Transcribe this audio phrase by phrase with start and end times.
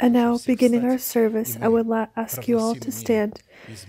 [0.00, 3.42] And now, beginning our service, I would ask you all to stand,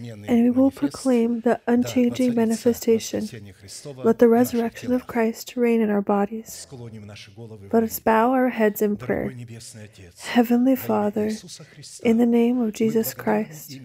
[0.07, 3.29] and we will proclaim the unchanging manifestation.
[3.97, 6.67] Let the resurrection of Christ reign in our bodies.
[7.71, 9.31] Let us bow our heads in prayer.
[10.19, 11.31] Heavenly Father,
[12.03, 13.79] in the name of Jesus Christ,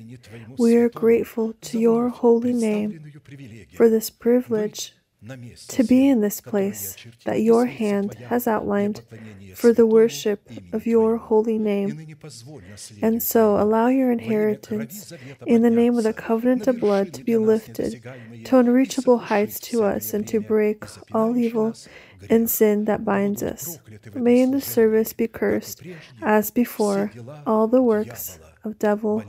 [0.56, 3.12] we are grateful to your holy name
[3.76, 4.94] for this privilege
[5.68, 9.02] to be in this place that your hand has outlined
[9.54, 12.16] for the worship of your holy name.
[13.02, 15.12] And so allow your inheritance
[15.46, 18.02] in the name of the covenant of blood to be lifted
[18.44, 21.74] to unreachable heights to us and to break all evil
[22.30, 23.78] and sin that binds us.
[24.14, 25.82] May in the service be cursed,
[26.22, 27.12] as before,
[27.46, 29.24] all the works of devil,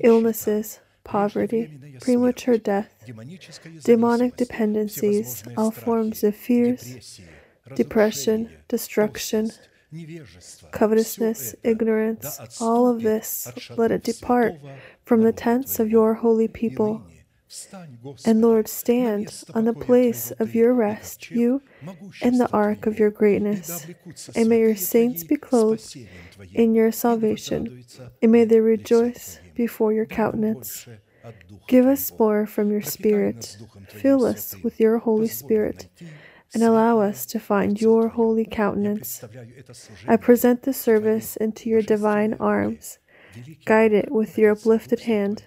[0.00, 2.99] illnesses, poverty, premature death,
[3.84, 7.20] demonic dependencies, all forms of fears,
[7.74, 9.50] depression, destruction,
[10.70, 14.54] covetousness, ignorance, all of this, let it depart
[15.04, 17.02] from the tents of your holy people.
[18.24, 21.62] And Lord, stand on the place of your rest, you
[22.22, 23.86] and the ark of your greatness.
[24.36, 25.96] And may your saints be clothed
[26.52, 27.84] in your salvation,
[28.22, 30.86] and may they rejoice before your countenance.
[31.66, 33.56] Give us more from your Spirit.
[33.88, 35.88] Fill us with your Holy Spirit
[36.52, 39.22] and allow us to find your holy countenance.
[40.08, 42.98] I present the service into your divine arms.
[43.64, 45.44] Guide it with your uplifted hand.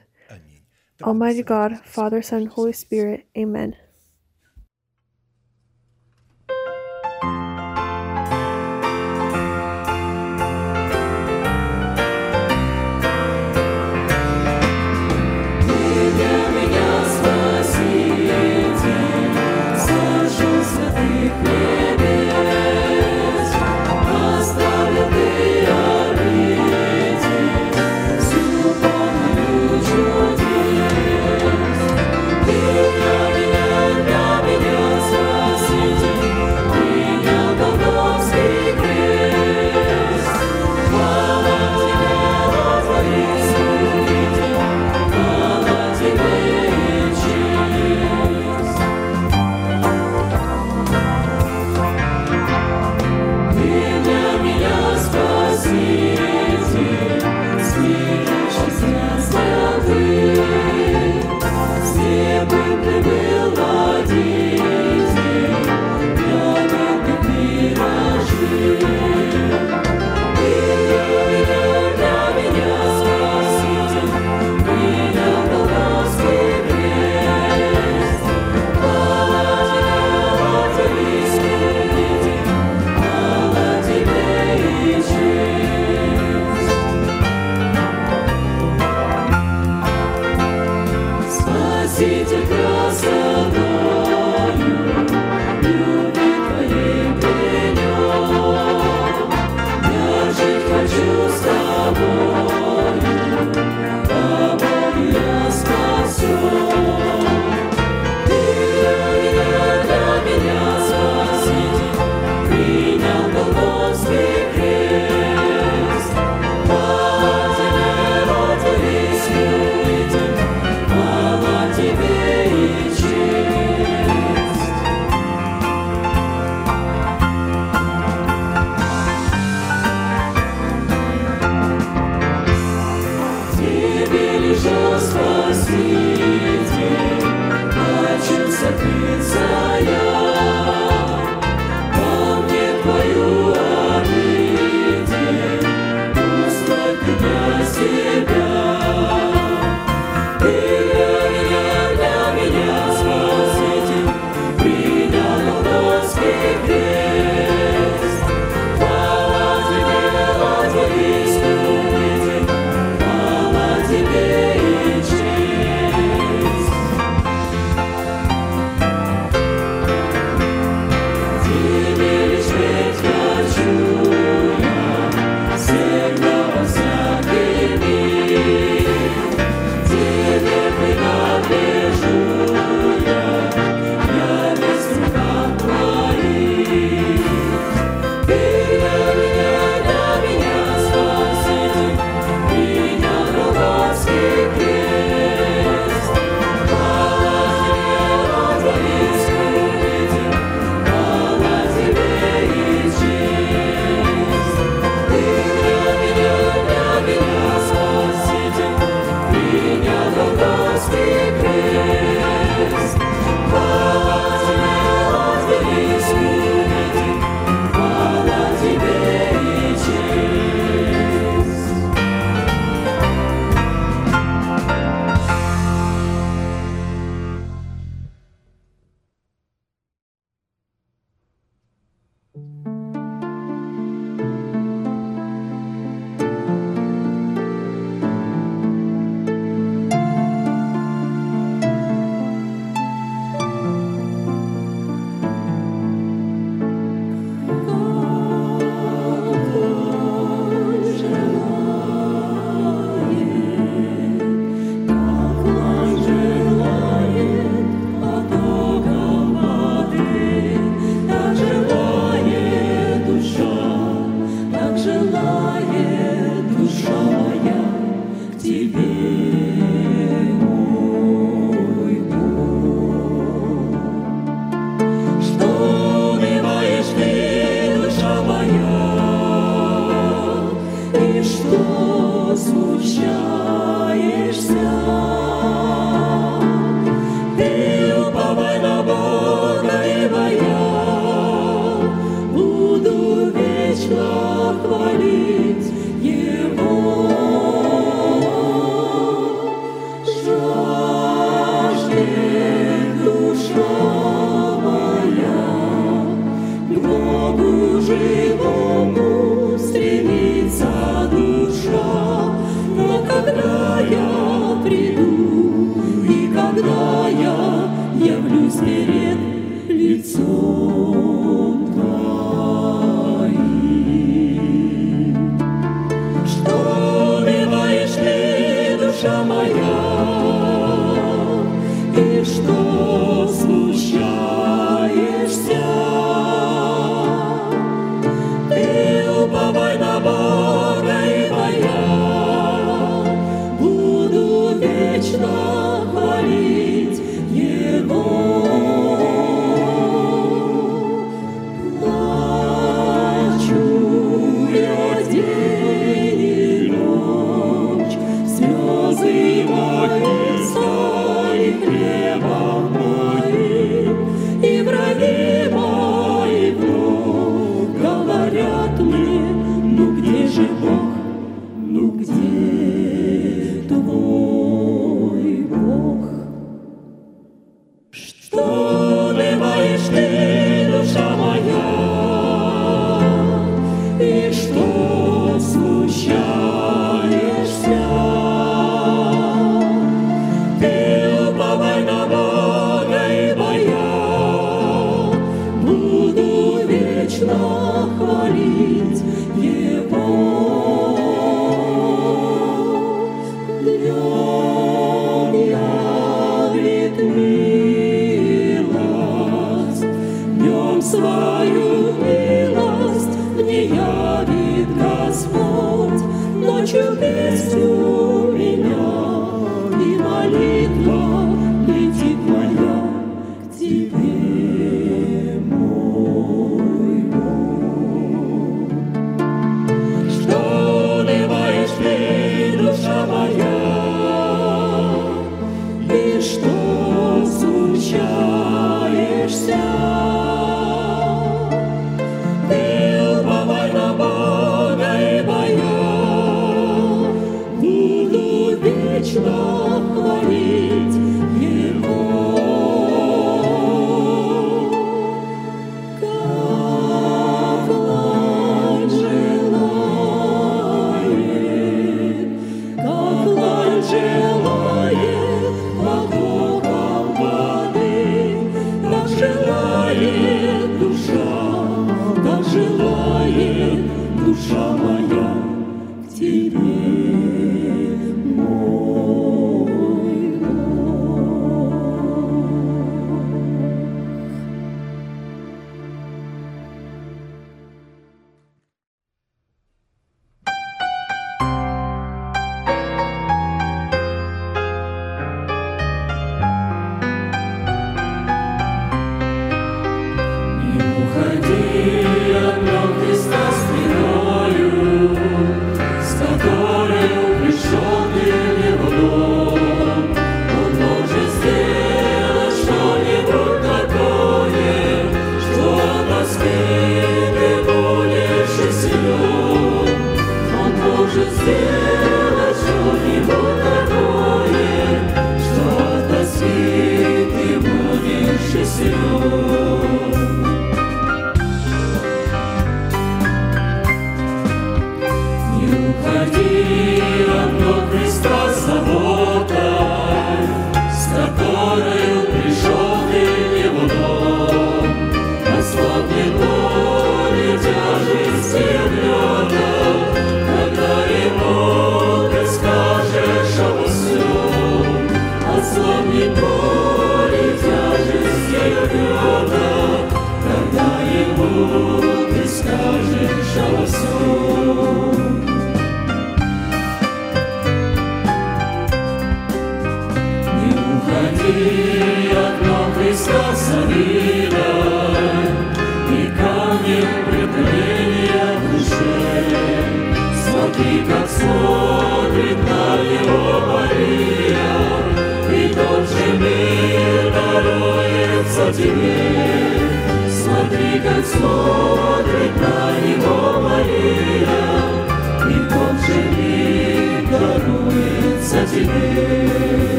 [1.01, 3.27] Almighty God, Father, Son, Holy Spirit.
[3.37, 3.75] Amen.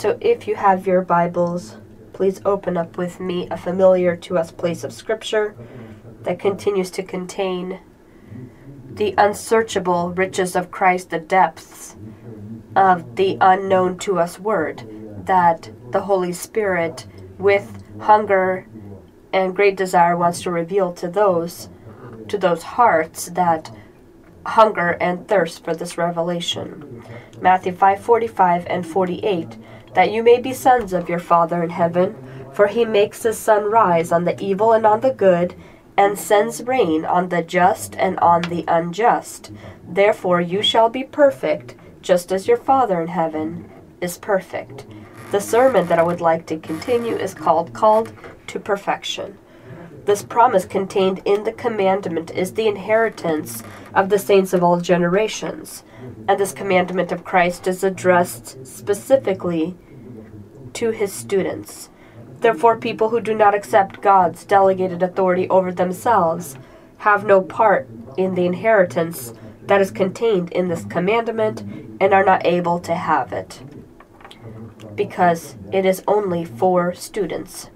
[0.00, 1.76] So, if you have your Bibles,
[2.14, 5.54] please open up with me a familiar to us place of Scripture
[6.22, 7.80] that continues to contain
[8.90, 11.96] the unsearchable riches of Christ, the depths
[12.74, 14.88] of the unknown to us Word
[15.26, 17.06] that the Holy Spirit,
[17.38, 18.66] with hunger
[19.34, 21.68] and great desire, wants to reveal to those
[22.28, 23.70] to those hearts that
[24.46, 27.02] hunger and thirst for this revelation.
[27.38, 29.58] Matthew 5:45 and 48
[29.94, 32.16] that you may be sons of your Father in heaven,
[32.52, 35.54] for he makes the sun rise on the evil and on the good,
[35.96, 39.52] and sends rain on the just and on the unjust.
[39.86, 43.70] Therefore you shall be perfect, just as your Father in heaven
[44.00, 44.86] is perfect.
[45.30, 48.12] The sermon that I would like to continue is called Called
[48.48, 49.38] to Perfection.
[50.06, 53.62] This promise contained in the commandment is the inheritance
[53.94, 55.84] of the saints of all generations
[56.28, 59.76] and this commandment of Christ is addressed specifically
[60.74, 61.90] to his students.
[62.40, 66.56] Therefore, people who do not accept God's delegated authority over themselves
[66.98, 69.34] have no part in the inheritance
[69.66, 71.60] that is contained in this commandment
[72.00, 73.62] and are not able to have it
[74.94, 77.70] because it is only for students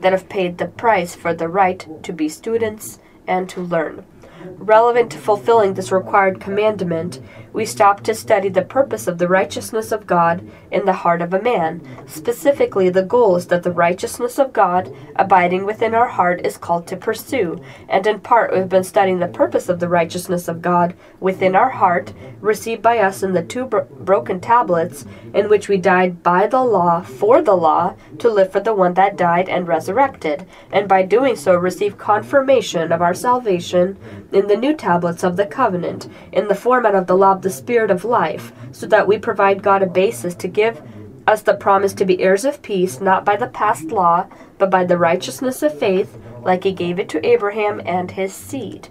[0.00, 4.04] that have paid the price for the right to be students and to learn.
[4.44, 7.20] Relevant to fulfilling this required commandment,
[7.58, 11.34] we stop to study the purpose of the righteousness of God in the heart of
[11.34, 11.82] a man.
[12.06, 16.86] Specifically, the goal is that the righteousness of God abiding within our heart is called
[16.86, 17.60] to pursue.
[17.88, 21.70] And in part, we've been studying the purpose of the righteousness of God within our
[21.70, 26.46] heart, received by us in the two bro- broken tablets, in which we died by
[26.46, 30.46] the law for the law to live for the one that died and resurrected.
[30.70, 33.98] And by doing so, receive confirmation of our salvation
[34.30, 37.47] in the new tablets of the covenant, in the format of the law of the
[37.50, 40.82] Spirit of life, so that we provide God a basis to give
[41.26, 44.26] us the promise to be heirs of peace, not by the past law,
[44.56, 48.88] but by the righteousness of faith, like he gave it to Abraham and his seed.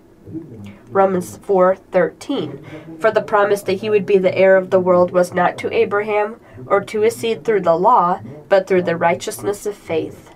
[0.89, 5.33] Romans 4:13 For the promise that he would be the heir of the world was
[5.33, 9.75] not to Abraham or to his seed through the law, but through the righteousness of
[9.75, 10.31] faith.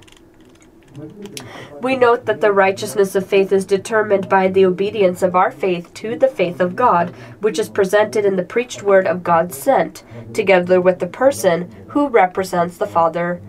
[1.82, 5.94] We note that the righteousness of faith is determined by the obedience of our faith
[5.96, 10.04] to the faith of God, which is presented in the preached word of God sent,
[10.34, 13.42] together with the person who represents the Father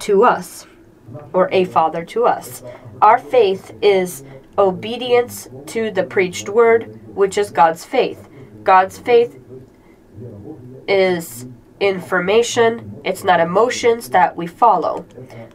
[0.00, 0.66] to us,
[1.32, 2.62] or a Father to us.
[3.02, 4.24] Our faith is
[4.56, 8.28] obedience to the preached word, which is God's faith.
[8.64, 9.38] God's faith
[10.88, 11.46] is
[11.80, 15.06] information, it's not emotions that we follow.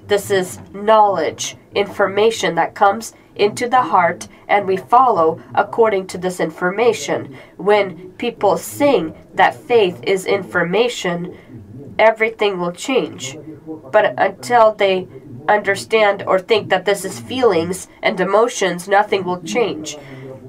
[0.08, 6.40] This is knowledge, information that comes into the heart, and we follow according to this
[6.40, 7.38] information.
[7.58, 11.38] When people sing that faith is information,
[11.98, 13.38] everything will change.
[13.92, 15.08] But until they
[15.48, 19.98] understand or think that this is feelings and emotions, nothing will change.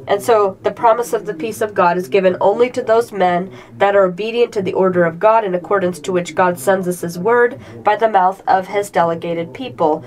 [0.07, 3.51] And so the promise of the peace of God is given only to those men
[3.79, 7.01] that are obedient to the order of God in accordance to which God sends us
[7.01, 10.05] his word by the mouth of his delegated people.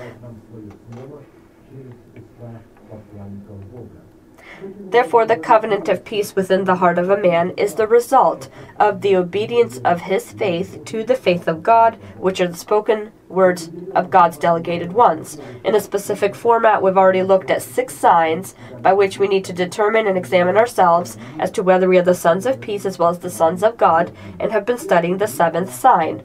[4.90, 8.48] Therefore, the covenant of peace within the heart of a man is the result
[8.80, 13.12] of the obedience of his faith to the faith of God, which are the spoken
[13.28, 15.36] words of God's delegated ones.
[15.62, 19.52] In a specific format, we've already looked at six signs by which we need to
[19.52, 23.10] determine and examine ourselves as to whether we are the sons of peace as well
[23.10, 26.22] as the sons of God, and have been studying the seventh sign,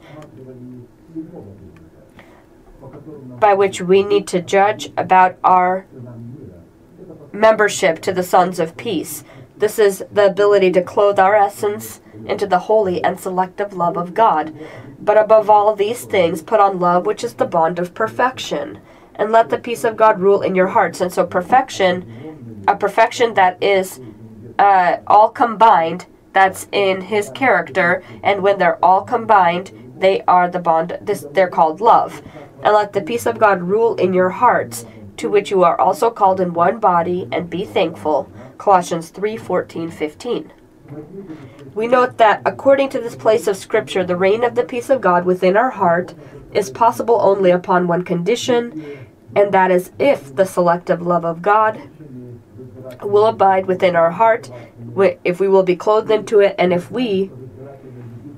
[3.38, 5.86] by which we need to judge about our
[7.34, 9.24] membership to the Sons of Peace.
[9.56, 14.14] This is the ability to clothe our essence into the holy and selective love of
[14.14, 14.54] God.
[14.98, 18.80] But above all these things, put on love, which is the bond of perfection.
[19.16, 21.00] And let the peace of God rule in your hearts.
[21.00, 24.00] And so, perfection, a perfection that is
[24.58, 28.02] uh, all combined, that's in His character.
[28.22, 32.22] And when they're all combined, they are the bond, this, they're called love.
[32.62, 34.84] And let the peace of God rule in your hearts
[35.16, 38.30] to which you are also called in one body, and be thankful.
[38.58, 40.52] Colossians 3 14, 15.
[41.74, 45.00] We note that according to this place of Scripture, the reign of the peace of
[45.00, 46.14] God within our heart
[46.52, 51.80] is possible only upon one condition, and that is if the selective love of God
[53.02, 54.50] will abide within our heart,
[55.24, 57.30] if we will be clothed into it, and if we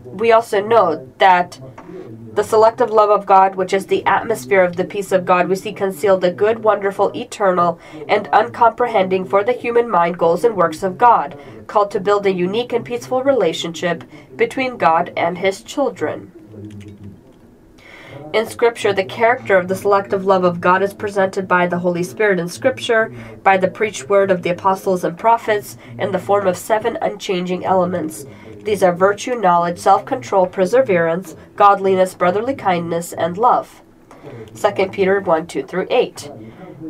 [0.04, 1.60] we also know that
[2.36, 5.56] the selective love of God, which is the atmosphere of the peace of God, we
[5.56, 10.82] see concealed the good, wonderful, eternal, and uncomprehending for the human mind goals and works
[10.82, 14.04] of God, called to build a unique and peaceful relationship
[14.36, 16.30] between God and his children.
[18.34, 22.02] In Scripture, the character of the selective love of God is presented by the Holy
[22.02, 26.46] Spirit in Scripture, by the preached word of the apostles and prophets, in the form
[26.46, 28.26] of seven unchanging elements.
[28.66, 33.80] These are virtue, knowledge, self control, perseverance, godliness, brotherly kindness, and love.
[34.56, 36.32] 2 Peter 1 2 through 8.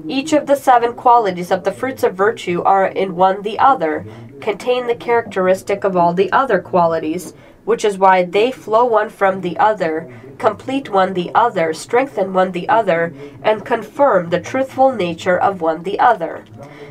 [0.08, 4.06] Each of the seven qualities of the fruits of virtue are in one the other,
[4.40, 7.34] contain the characteristic of all the other qualities,
[7.66, 12.52] which is why they flow one from the other, complete one the other, strengthen one
[12.52, 13.12] the other,
[13.42, 16.42] and confirm the truthful nature of one the other.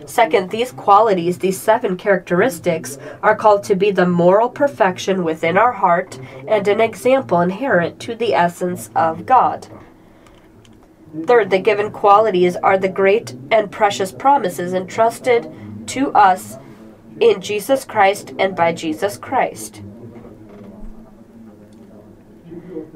[0.06, 5.74] Second, these qualities, these seven characteristics, are called to be the moral perfection within our
[5.74, 9.68] heart and an example inherent to the essence of God.
[11.26, 15.52] Third, the given qualities are the great and precious promises entrusted
[15.88, 16.58] to us
[17.20, 19.82] in Jesus Christ and by Jesus Christ.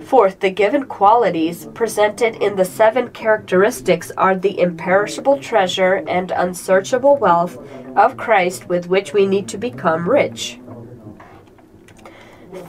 [0.03, 7.17] Fourth, the given qualities presented in the seven characteristics are the imperishable treasure and unsearchable
[7.17, 7.57] wealth
[7.95, 10.59] of Christ with which we need to become rich.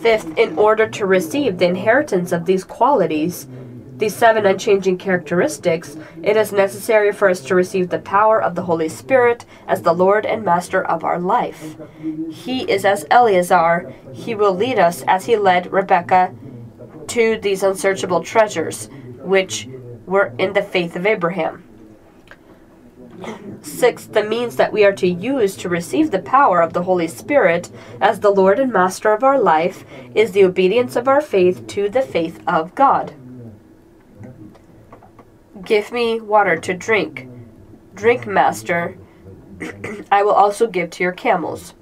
[0.01, 3.47] Fifth, in order to receive the inheritance of these qualities,
[3.97, 8.63] these seven unchanging characteristics, it is necessary for us to receive the power of the
[8.63, 11.77] Holy Spirit as the Lord and Master of our life.
[12.31, 16.35] He is as Eleazar, he will lead us as he led Rebekah
[17.09, 19.69] to these unsearchable treasures, which
[20.07, 21.65] were in the faith of Abraham.
[23.63, 27.07] Six, the means that we are to use to receive the power of the Holy
[27.07, 29.85] Spirit as the Lord and Master of our life
[30.15, 33.13] is the obedience of our faith to the faith of God.
[35.65, 37.29] Give me water to drink.
[37.95, 38.97] Drink, Master.
[40.11, 41.75] I will also give to your camels.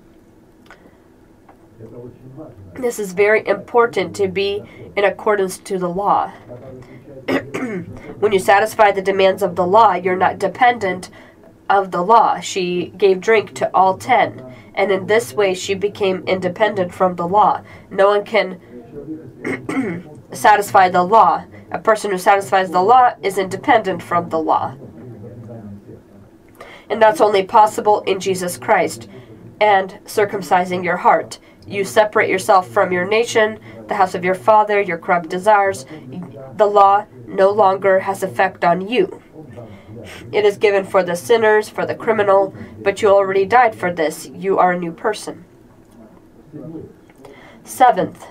[2.79, 4.63] This is very important to be
[4.95, 6.29] in accordance to the law.
[8.21, 11.11] when you satisfy the demands of the law, you're not dependent
[11.69, 12.39] of the law.
[12.39, 17.27] She gave drink to all ten, and in this way she became independent from the
[17.27, 17.63] law.
[17.91, 18.61] No one can
[20.33, 21.45] satisfy the law.
[21.73, 24.77] A person who satisfies the law is independent from the law.
[26.89, 29.09] And that's only possible in Jesus Christ
[29.61, 31.39] and circumcising your heart.
[31.69, 35.85] You separate yourself from your nation, the house of your father, your corrupt desires.
[36.57, 39.23] The law no longer has effect on you.
[40.33, 44.31] It is given for the sinners, for the criminal, but you already died for this.
[44.33, 45.45] You are a new person.
[47.65, 48.25] Seventh,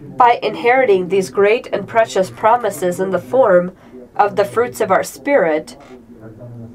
[0.00, 3.74] by inheriting these great and precious promises in the form
[4.14, 5.78] of the fruits of our spirit,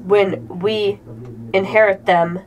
[0.04, 1.00] when we
[1.52, 2.40] inherit them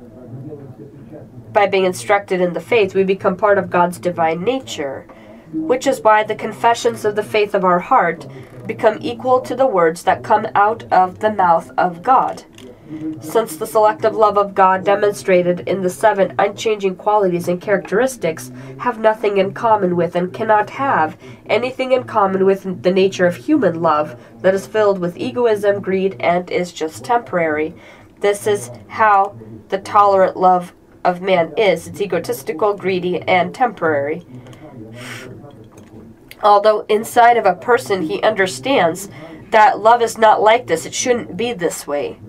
[1.54, 5.06] by being instructed in the faith, we become part of God's divine nature,
[5.54, 8.26] which is why the confessions of the faith of our heart
[8.66, 12.44] become equal to the words that come out of the mouth of God.
[13.22, 19.00] Since the selective love of God demonstrated in the seven unchanging qualities and characteristics have
[19.00, 23.82] nothing in common with and cannot have anything in common with the nature of human
[23.82, 27.74] love that is filled with egoism, greed, and is just temporary.
[28.20, 29.38] This is how
[29.70, 31.88] the tolerant love of man is.
[31.88, 34.26] It's egotistical, greedy, and temporary.
[36.44, 39.10] Although inside of a person he understands
[39.52, 42.20] that love is not like this, it shouldn't be this way.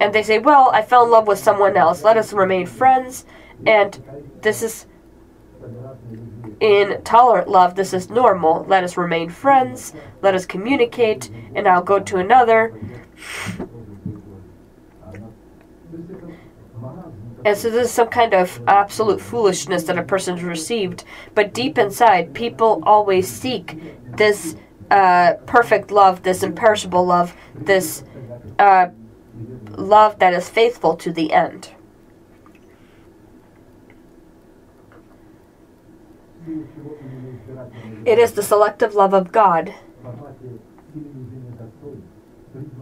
[0.00, 3.24] And they say, Well, I fell in love with someone else, let us remain friends,
[3.66, 4.02] and
[4.42, 4.86] this is
[6.60, 8.64] in tolerant love, this is normal.
[8.68, 12.78] Let us remain friends, let us communicate, and I'll go to another.
[17.44, 21.04] And so this is some kind of absolute foolishness that a person's received.
[21.34, 23.78] But deep inside, people always seek
[24.16, 24.56] this
[24.90, 28.04] uh, perfect love, this imperishable love, this
[28.58, 28.88] uh,
[29.70, 31.70] love that is faithful to the end.
[38.06, 39.74] It is the selective love of God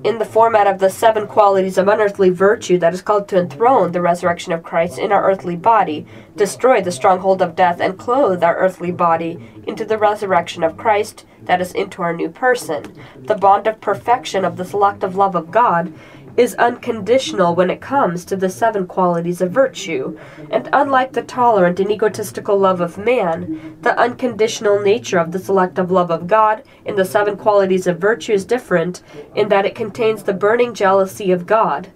[0.04, 3.92] in the format of the seven qualities of unearthly virtue that is called to enthrone
[3.92, 6.06] the resurrection of Christ in our earthly body,
[6.36, 11.24] destroy the stronghold of death, and clothe our earthly body into the resurrection of Christ
[11.44, 12.94] that is into our new person.
[13.16, 15.92] The bond of perfection of the selective love of God
[16.36, 20.18] is unconditional when it comes to the seven qualities of virtue,
[20.50, 25.90] and unlike the tolerant and egotistical love of man, the unconditional nature of the selective
[25.90, 29.02] love of God in the seven qualities of virtue is different
[29.34, 31.92] in that it contains the burning jealousy of God,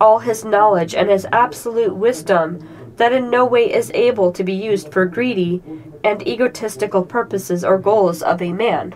[0.00, 4.54] all his knowledge and his absolute wisdom that in no way is able to be
[4.54, 5.62] used for greedy
[6.04, 8.94] and egotistical purposes or goals of a man.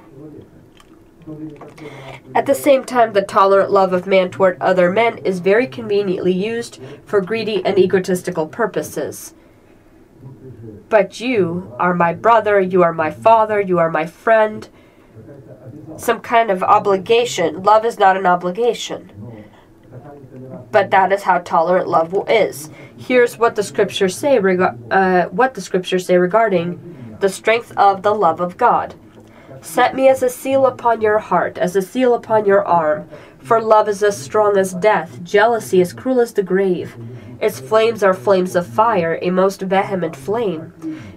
[2.35, 6.33] At the same time, the tolerant love of man toward other men is very conveniently
[6.33, 9.35] used for greedy and egotistical purposes.
[10.88, 14.69] But you are my brother, you are my father, you are my friend.
[15.97, 17.62] Some kind of obligation.
[17.62, 19.12] Love is not an obligation.
[20.71, 22.71] But that is how tolerant love is.
[22.97, 28.03] Here's what the scriptures say rega- uh, what the scriptures say regarding the strength of
[28.03, 28.95] the love of God.
[29.61, 33.09] Set me as a seal upon your heart, as a seal upon your arm.
[33.38, 36.97] For love is as strong as death, jealousy as cruel as the grave.
[37.40, 40.73] Its flames are flames of fire, a most vehement flame.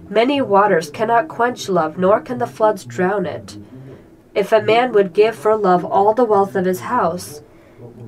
[0.08, 3.58] Many waters cannot quench love, nor can the floods drown it.
[4.34, 7.42] If a man would give for love all the wealth of his house,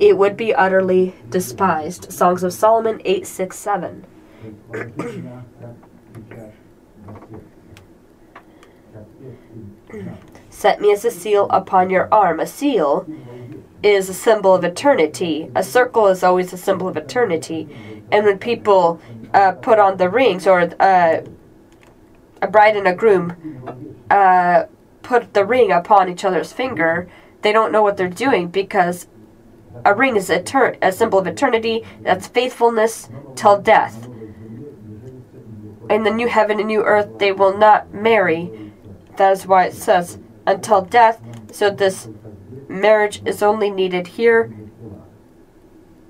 [0.01, 2.13] it would be utterly despised.
[2.13, 4.07] Songs of Solomon 8 6 7.
[10.51, 12.41] Set me as a seal upon your arm.
[12.41, 13.07] A seal
[13.83, 15.51] is a symbol of eternity.
[15.55, 17.69] A circle is always a symbol of eternity.
[18.11, 19.01] And when people
[19.35, 21.23] uh, put on the rings, or uh,
[22.41, 24.65] a bride and a groom uh,
[25.03, 27.09] put the ring upon each other's finger,
[27.43, 29.07] they don't know what they're doing because
[29.85, 31.85] a ring is a symbol of eternity.
[32.03, 34.09] That's faithfulness till death.
[35.91, 38.64] In the new heaven and new earth, they will not marry.
[39.17, 41.21] That is why it says, until death,
[41.53, 42.09] so this
[42.69, 44.53] marriage is only needed here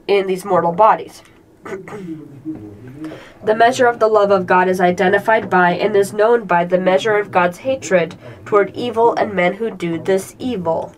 [0.06, 1.22] in these mortal bodies.
[1.64, 6.78] the measure of the love of God is identified by and is known by the
[6.78, 10.94] measure of God's hatred toward evil and men who do this evil.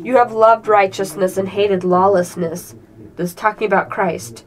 [0.00, 2.74] You have loved righteousness and hated lawlessness.
[3.16, 4.44] This is talking about Christ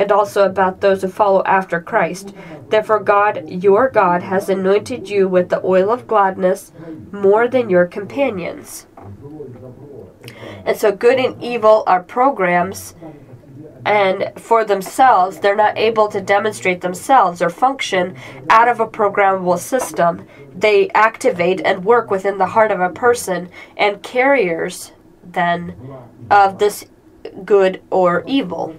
[0.00, 2.32] and also about those who follow after Christ.
[2.70, 6.72] Therefore, God, your God, has anointed you with the oil of gladness
[7.12, 8.86] more than your companions.
[10.64, 12.94] And so, good and evil are programs,
[13.84, 18.16] and for themselves, they're not able to demonstrate themselves or function
[18.48, 20.26] out of a programmable system.
[20.54, 25.74] They activate and work within the heart of a person, and carriers then
[26.30, 26.86] of this
[27.44, 28.74] good or evil.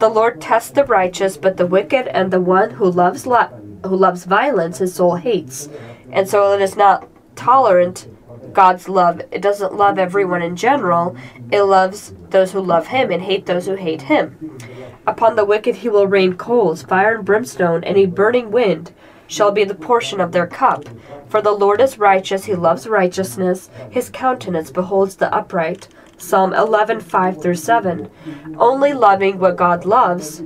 [0.00, 4.24] The Lord tests the righteous, but the wicked and the one who loves who loves
[4.24, 5.68] violence his soul hates.
[6.10, 8.08] And so it is not tolerant
[8.54, 9.20] God's love.
[9.30, 11.16] It doesn't love everyone in general.
[11.52, 14.58] It loves those who love him and hate those who hate him.
[15.06, 18.92] Upon the wicked he will rain coals, fire and brimstone, and a burning wind
[19.26, 20.88] shall be the portion of their cup.
[21.28, 25.88] For the Lord is righteous, he loves righteousness, his countenance beholds the upright.
[26.20, 28.10] Psalm 11, 5 through 7.
[28.58, 30.40] Only loving what God loves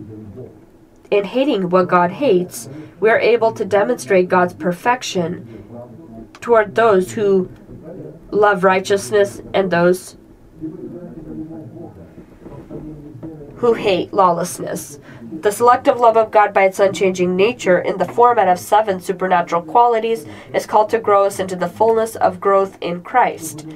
[1.10, 2.68] and hating what God hates,
[3.00, 7.50] we are able to demonstrate God's perfection toward those who
[8.30, 10.16] love righteousness and those
[13.56, 14.98] who hate lawlessness.
[15.40, 19.62] The selective love of God by its unchanging nature, in the format of seven supernatural
[19.62, 23.66] qualities, is called to grow us into the fullness of growth in Christ,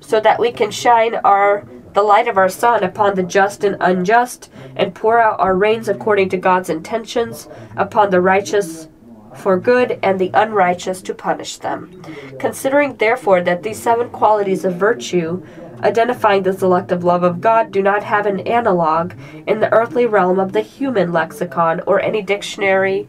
[0.00, 3.76] so that we can shine our the light of our sun upon the just and
[3.80, 8.88] unjust, and pour out our rains according to God's intentions upon the righteous
[9.36, 12.02] for good and the unrighteous to punish them.
[12.38, 15.44] Considering therefore that these seven qualities of virtue
[15.80, 19.12] identifying the selective love of God do not have an analog
[19.46, 23.08] in the earthly realm of the human lexicon or any dictionary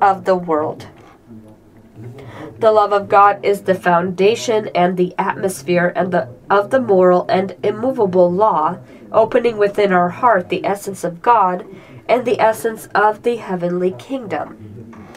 [0.00, 0.86] of the world.
[2.58, 7.26] The love of God is the foundation and the atmosphere and the of the moral
[7.28, 8.78] and immovable law,
[9.12, 11.64] opening within our heart the essence of God
[12.08, 15.07] and the essence of the heavenly kingdom.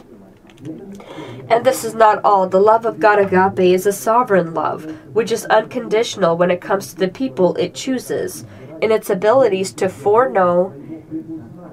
[1.51, 2.47] And this is not all.
[2.47, 6.87] The love of God agape is a sovereign love, which is unconditional when it comes
[6.87, 8.45] to the people it chooses,
[8.81, 10.73] in its abilities to foreknow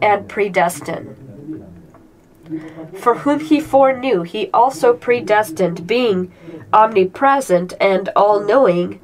[0.02, 1.14] and predestine.
[2.96, 6.32] For whom he foreknew, he also predestined, being
[6.72, 9.00] omnipresent and all knowing.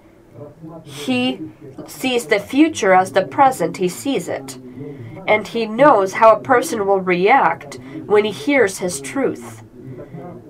[0.82, 1.40] He
[1.86, 4.58] sees the future as the present, he sees it.
[5.28, 9.63] And he knows how a person will react when he hears his truth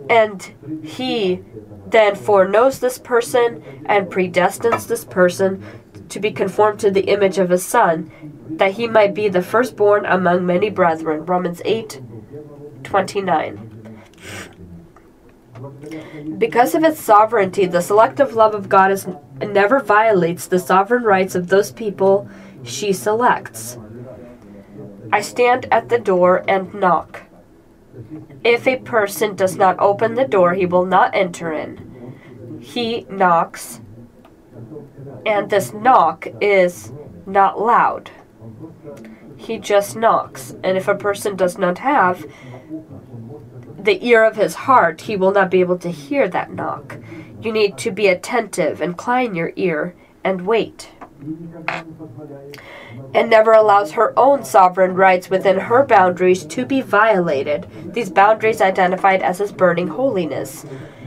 [0.08, 1.42] and he
[1.86, 5.64] then foreknows this person and predestines this person
[6.08, 8.10] to be conformed to the image of his son,
[8.50, 11.24] that he might be the firstborn among many brethren.
[11.24, 12.00] Romans 8
[12.82, 13.70] 29.
[16.38, 19.06] Because of its sovereignty, the selective love of God is,
[19.40, 22.28] never violates the sovereign rights of those people
[22.62, 23.78] she selects.
[25.12, 27.23] I stand at the door and knock.
[28.42, 32.58] If a person does not open the door, he will not enter in.
[32.60, 33.80] He knocks,
[35.26, 36.92] and this knock is
[37.26, 38.10] not loud.
[39.36, 42.26] He just knocks, and if a person does not have
[43.78, 46.98] the ear of his heart, he will not be able to hear that knock.
[47.42, 50.90] You need to be attentive, incline your ear, and wait
[53.14, 58.60] and never allows her own sovereign rights within her boundaries to be violated, these boundaries
[58.60, 60.66] identified as his burning holiness.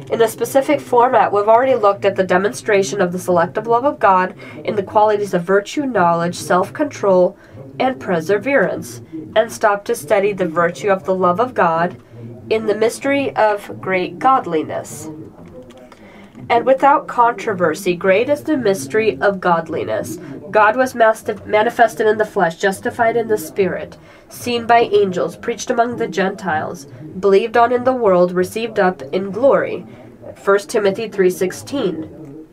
[0.10, 4.00] In a specific format, we've already looked at the demonstration of the selective love of
[4.00, 7.38] God in the qualities of virtue, knowledge, self control,
[7.78, 9.02] and perseverance,
[9.36, 12.02] and stopped to study the virtue of the love of God
[12.50, 15.10] in the mystery of great godliness.
[16.50, 20.18] And without controversy, great is the mystery of godliness.
[20.50, 23.98] God was manifested in the flesh, justified in the spirit,
[24.30, 26.86] seen by angels, preached among the Gentiles,
[27.20, 29.86] believed on in the world, received up in glory.
[30.42, 32.46] 1 Timothy 3:16.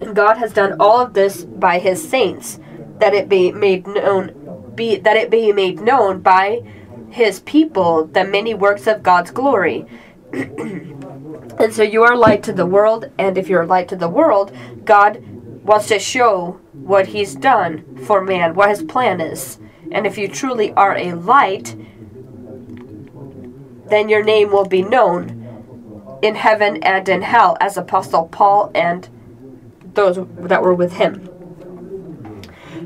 [0.00, 2.60] And God has done all of this by his saints,
[3.00, 4.32] that it be made known
[4.76, 6.62] be that it be made known by
[7.10, 9.86] his people the many works of God's glory.
[11.58, 14.54] And so you are light to the world, and if you're light to the world,
[14.84, 15.22] God
[15.64, 19.58] wants to show what He's done for man, what His plan is.
[19.90, 21.74] And if you truly are a light,
[23.88, 29.08] then your name will be known in heaven and in hell, as Apostle Paul and
[29.94, 31.28] those that were with him.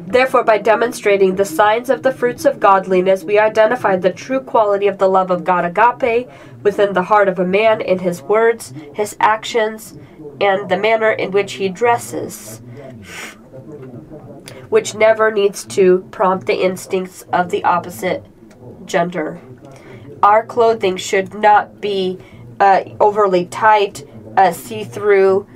[0.06, 4.88] Therefore, by demonstrating the signs of the fruits of godliness, we identify the true quality
[4.88, 6.28] of the love of God agape
[6.62, 9.98] within the heart of a man in his words, his actions,
[10.40, 12.58] and the manner in which he dresses,
[14.68, 18.24] which never needs to prompt the instincts of the opposite
[18.86, 19.40] gender.
[20.22, 22.18] Our clothing should not be
[22.58, 25.46] uh, overly tight, uh, see through,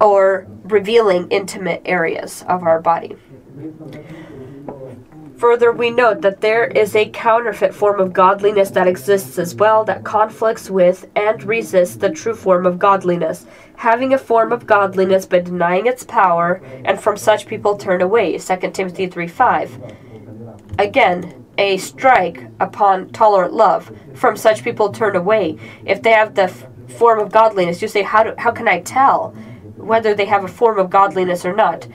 [0.00, 3.16] or revealing intimate areas of our body.
[5.38, 9.84] Further, we note that there is a counterfeit form of godliness that exists as well
[9.84, 13.44] that conflicts with and resists the true form of godliness,
[13.76, 18.38] having a form of godliness but denying its power, and from such people turn away.
[18.38, 19.78] 2 Timothy 3 5.
[20.78, 23.90] Again, a strike upon tolerant love.
[24.14, 25.58] From such people turn away.
[25.84, 28.80] If they have the f- form of godliness, you say, how, do, how can I
[28.80, 29.30] tell
[29.76, 31.86] whether they have a form of godliness or not?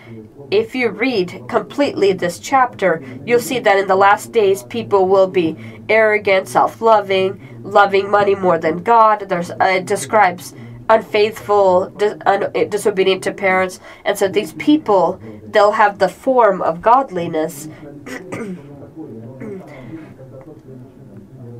[0.51, 5.27] If you read completely this chapter, you'll see that in the last days people will
[5.27, 5.57] be
[5.89, 9.29] arrogant, self-loving, loving money more than God.
[9.29, 10.53] There's uh, it describes
[10.89, 16.81] unfaithful, dis- un- disobedient to parents, and so these people they'll have the form of
[16.81, 17.69] godliness.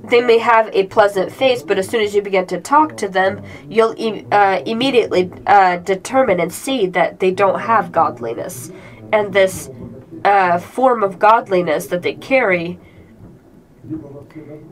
[0.10, 3.08] they may have a pleasant face, but as soon as you begin to talk to
[3.08, 8.72] them, you'll e- uh, immediately uh, determine and see that they don't have godliness.
[9.12, 9.70] And this
[10.24, 12.80] uh, form of godliness that they carry,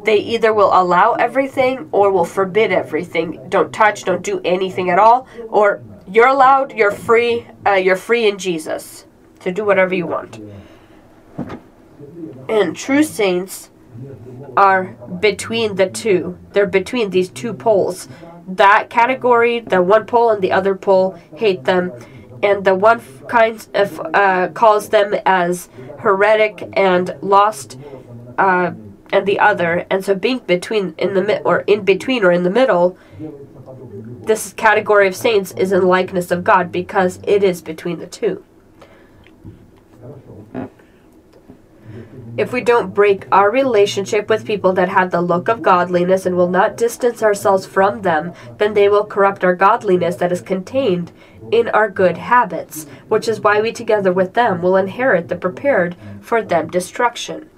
[0.04, 3.50] they either will allow everything or will forbid everything.
[3.50, 8.28] Don't touch, don't do anything at all, or you're allowed, you're free, uh, you're free
[8.28, 9.06] in Jesus
[9.42, 10.40] to do whatever you want.
[12.50, 13.70] And true saints
[14.58, 14.86] are
[15.20, 16.38] between the two.
[16.54, 18.08] They're between these two poles.
[18.48, 21.92] That category, the one pole and the other pole, hate them.
[22.42, 27.78] And the one kind of uh, calls them as heretic and lost,
[28.38, 28.72] uh,
[29.12, 29.86] and the other.
[29.90, 32.98] And so being between in the mid or in between or in the middle,
[34.22, 38.44] this category of saints is in likeness of God because it is between the two.
[42.38, 46.38] If we don't break our relationship with people that have the look of godliness and
[46.38, 51.12] will not distance ourselves from them, then they will corrupt our godliness that is contained
[51.52, 55.96] in our good habits, which is why we together with them will inherit the prepared
[56.22, 57.50] for them destruction.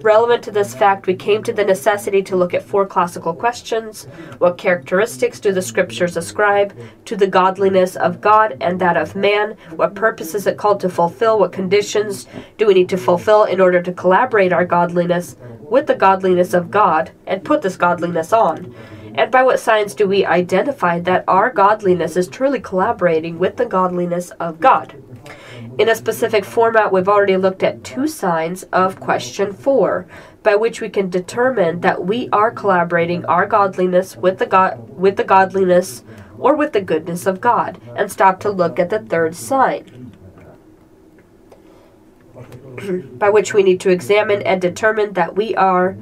[0.00, 4.04] Relevant to this fact, we came to the necessity to look at four classical questions.
[4.38, 9.56] What characteristics do the scriptures ascribe to the godliness of God and that of man?
[9.74, 11.38] What purpose is it called to fulfill?
[11.38, 12.26] What conditions
[12.58, 16.70] do we need to fulfill in order to collaborate our godliness with the godliness of
[16.70, 18.72] God and put this godliness on?
[19.16, 23.64] And by what signs do we identify that our godliness is truly collaborating with the
[23.64, 25.02] godliness of God?
[25.78, 30.06] In a specific format, we've already looked at two signs of question four,
[30.42, 35.16] by which we can determine that we are collaborating our godliness with the God with
[35.16, 36.04] the godliness
[36.38, 40.12] or with the goodness of God, and stop to look at the third sign.
[43.12, 45.96] by which we need to examine and determine that we are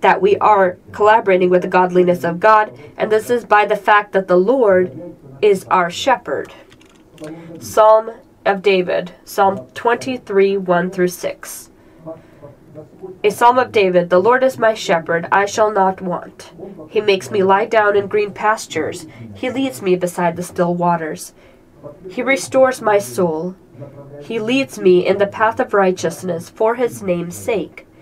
[0.00, 4.12] that we are collaborating with the godliness of God, and this is by the fact
[4.12, 6.52] that the Lord is our shepherd.
[7.58, 8.12] Psalm
[8.44, 11.70] of David, Psalm 23 1 through 6.
[13.24, 16.52] A psalm of David The Lord is my shepherd, I shall not want.
[16.90, 21.32] He makes me lie down in green pastures, He leads me beside the still waters.
[22.10, 23.56] He restores my soul.
[24.20, 27.85] He leads me in the path of righteousness for His name's sake.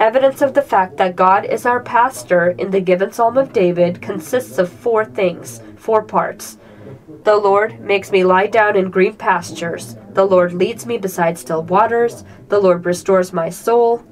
[0.00, 4.00] Evidence of the fact that God is our pastor in the given Psalm of David
[4.00, 6.56] consists of four things, four parts.
[7.24, 9.96] The Lord makes me lie down in green pastures.
[10.14, 12.24] The Lord leads me beside still waters.
[12.48, 14.02] The Lord restores my soul.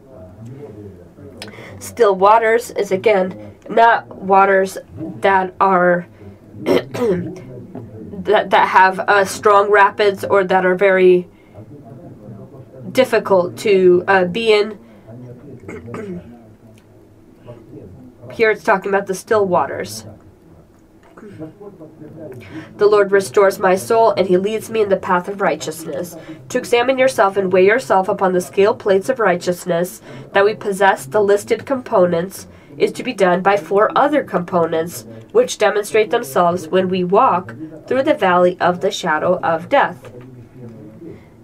[1.79, 4.77] Still waters is again not waters
[5.21, 6.07] that are
[6.65, 11.27] that that have uh, strong rapids or that are very
[12.93, 14.79] difficult to uh, be in
[18.33, 20.07] Here it's talking about the still waters.
[22.77, 26.17] The Lord restores my soul, and he leads me in the path of righteousness.
[26.49, 30.01] To examine yourself and weigh yourself upon the scale plates of righteousness,
[30.33, 32.47] that we possess the listed components,
[32.77, 37.55] is to be done by four other components, which demonstrate themselves when we walk
[37.87, 40.13] through the valley of the shadow of death.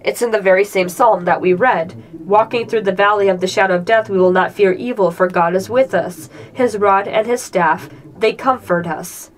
[0.05, 2.01] It's in the very same psalm that we read.
[2.25, 5.29] Walking through the valley of the shadow of death, we will not fear evil, for
[5.29, 6.31] God is with us.
[6.55, 9.31] His rod and his staff, they comfort us.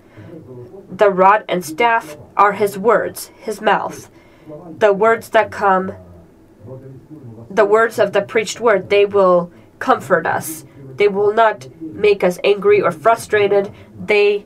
[0.89, 4.09] The rod and staff are his words, his mouth.
[4.77, 5.91] The words that come,
[7.49, 10.63] the words of the preached word, they will comfort us.
[10.95, 13.69] They will not make us angry or frustrated.
[13.99, 14.45] They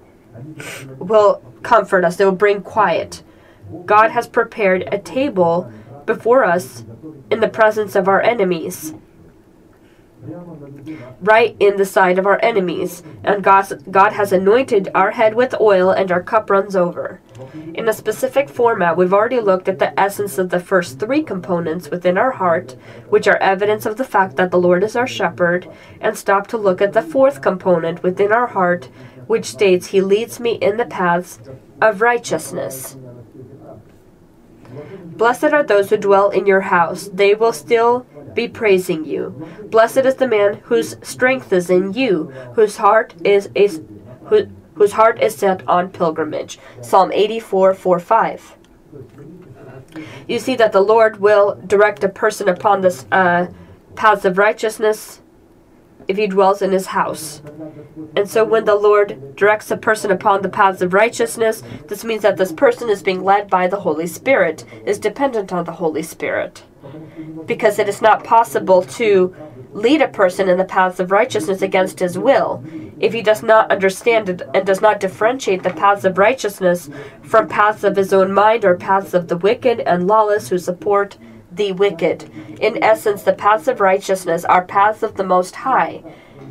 [0.98, 2.16] will comfort us.
[2.16, 3.22] They will bring quiet.
[3.86, 5.72] God has prepared a table
[6.08, 6.84] before us
[7.30, 8.93] in the presence of our enemies.
[11.20, 15.60] Right in the sight of our enemies, and God, God has anointed our head with
[15.60, 17.22] oil, and our cup runs over.
[17.74, 21.89] In a specific format, we've already looked at the essence of the first three components
[21.89, 22.76] within our heart,
[23.10, 25.68] which are evidence of the fact that the Lord is our shepherd,
[25.99, 28.89] and stopped to look at the fourth component within our heart,
[29.26, 31.39] which states, He leads me in the paths
[31.82, 32.95] of righteousness.
[35.03, 39.30] Blessed are those who dwell in your house, they will still be praising you.
[39.69, 43.67] Blessed is the man whose strength is in you, whose heart is a,
[44.26, 46.59] who, whose heart is set on pilgrimage.
[46.82, 48.57] Psalm 84 4 5.
[50.28, 53.47] You see that the Lord will direct a person upon this uh,
[53.95, 55.22] paths of righteousness
[56.12, 57.41] if he dwells in his house.
[58.18, 62.22] And so when the Lord directs a person upon the paths of righteousness, this means
[62.24, 66.03] that this person is being led by the Holy Spirit, is dependent on the Holy
[66.03, 66.64] Spirit.
[67.45, 69.34] Because it is not possible to
[69.72, 72.62] lead a person in the paths of righteousness against his will
[72.99, 76.89] if he does not understand it and does not differentiate the paths of righteousness
[77.24, 81.18] from paths of his own mind or paths of the wicked and lawless who support
[81.52, 82.30] the wicked.
[82.60, 86.04] In essence, the paths of righteousness are paths of the Most High,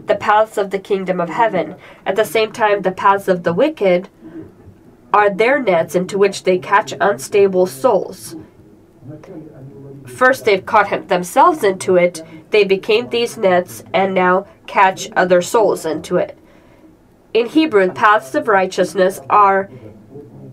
[0.07, 1.77] the paths of the kingdom of heaven.
[2.05, 4.09] At the same time, the paths of the wicked
[5.13, 8.37] are their nets into which they catch unstable souls.
[10.07, 15.87] First, they've caught themselves into it, they became these nets and now catch other souls
[15.87, 16.37] into it.
[17.33, 19.71] In Hebrew, paths of righteousness are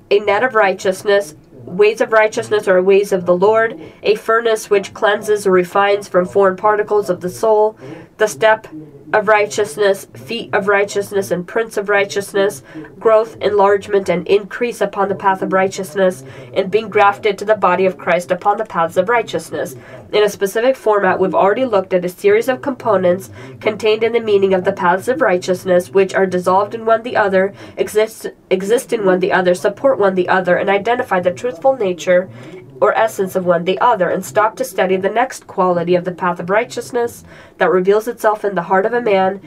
[0.09, 1.35] a net of righteousness
[1.67, 6.25] ways of righteousness are ways of the Lord, a furnace which cleanses or refines from
[6.25, 7.77] foreign particles of the soul,
[8.17, 8.67] the step
[9.13, 12.61] of righteousness, feet of righteousness, and prince of righteousness,
[12.99, 17.85] growth, enlargement, and increase upon the path of righteousness, and being grafted to the body
[17.85, 19.75] of Christ upon the paths of righteousness.
[20.11, 23.29] In a specific format, we've already looked at a series of components
[23.61, 27.15] contained in the meaning of the paths of righteousness, which are dissolved in one the
[27.15, 31.77] other, exist, exist in one the other, support one the other, and identify the truthful
[31.77, 32.29] nature
[32.79, 36.11] or essence of one the other, and stop to study the next quality of the
[36.11, 37.23] path of righteousness
[37.57, 39.41] that reveals itself in the heart of a man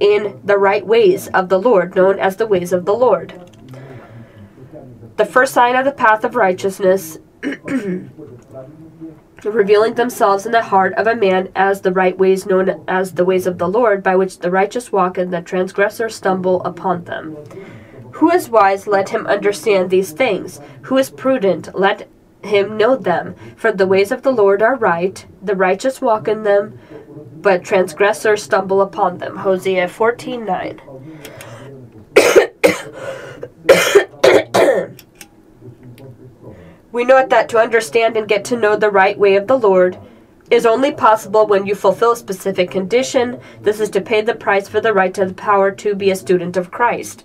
[0.00, 3.32] in the right ways of the Lord, known as the ways of the Lord.
[5.16, 7.18] The first sign of the path of righteousness,
[9.44, 13.24] revealing themselves in the heart of a man as the right ways known as the
[13.24, 17.36] ways of the Lord, by which the righteous walk and the transgressor stumble upon them.
[18.12, 20.60] Who is wise, let him understand these things.
[20.82, 22.08] Who is prudent, let
[22.46, 23.34] him know them.
[23.56, 26.78] For the ways of the Lord are right, the righteous walk in them,
[27.42, 29.36] but transgressors stumble upon them.
[29.36, 30.80] Hosea 14 9.
[36.92, 39.98] we know that to understand and get to know the right way of the Lord
[40.50, 43.40] is only possible when you fulfill a specific condition.
[43.62, 46.16] This is to pay the price for the right to the power to be a
[46.16, 47.24] student of Christ.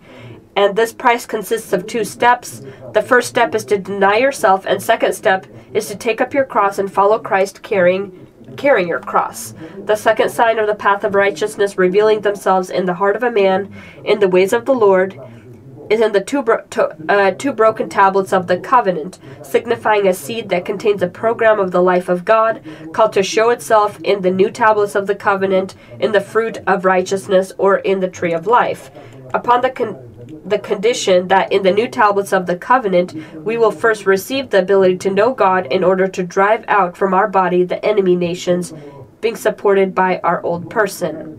[0.55, 2.61] And this price consists of two steps.
[2.93, 6.45] The first step is to deny yourself, and second step is to take up your
[6.45, 8.27] cross and follow Christ carrying
[8.57, 9.53] carrying your cross.
[9.85, 13.31] The second sign of the path of righteousness revealing themselves in the heart of a
[13.31, 13.73] man
[14.03, 15.17] in the ways of the Lord
[15.89, 20.13] is in the two, bro- to, uh, two broken tablets of the covenant, signifying a
[20.13, 22.61] seed that contains a program of the life of God,
[22.93, 26.85] called to show itself in the new tablets of the covenant, in the fruit of
[26.85, 28.89] righteousness, or in the tree of life.
[29.33, 29.97] Upon the con-
[30.45, 33.13] the condition that in the new tablets of the covenant
[33.45, 37.13] we will first receive the ability to know God in order to drive out from
[37.13, 38.73] our body the enemy nations,
[39.21, 41.37] being supported by our old person.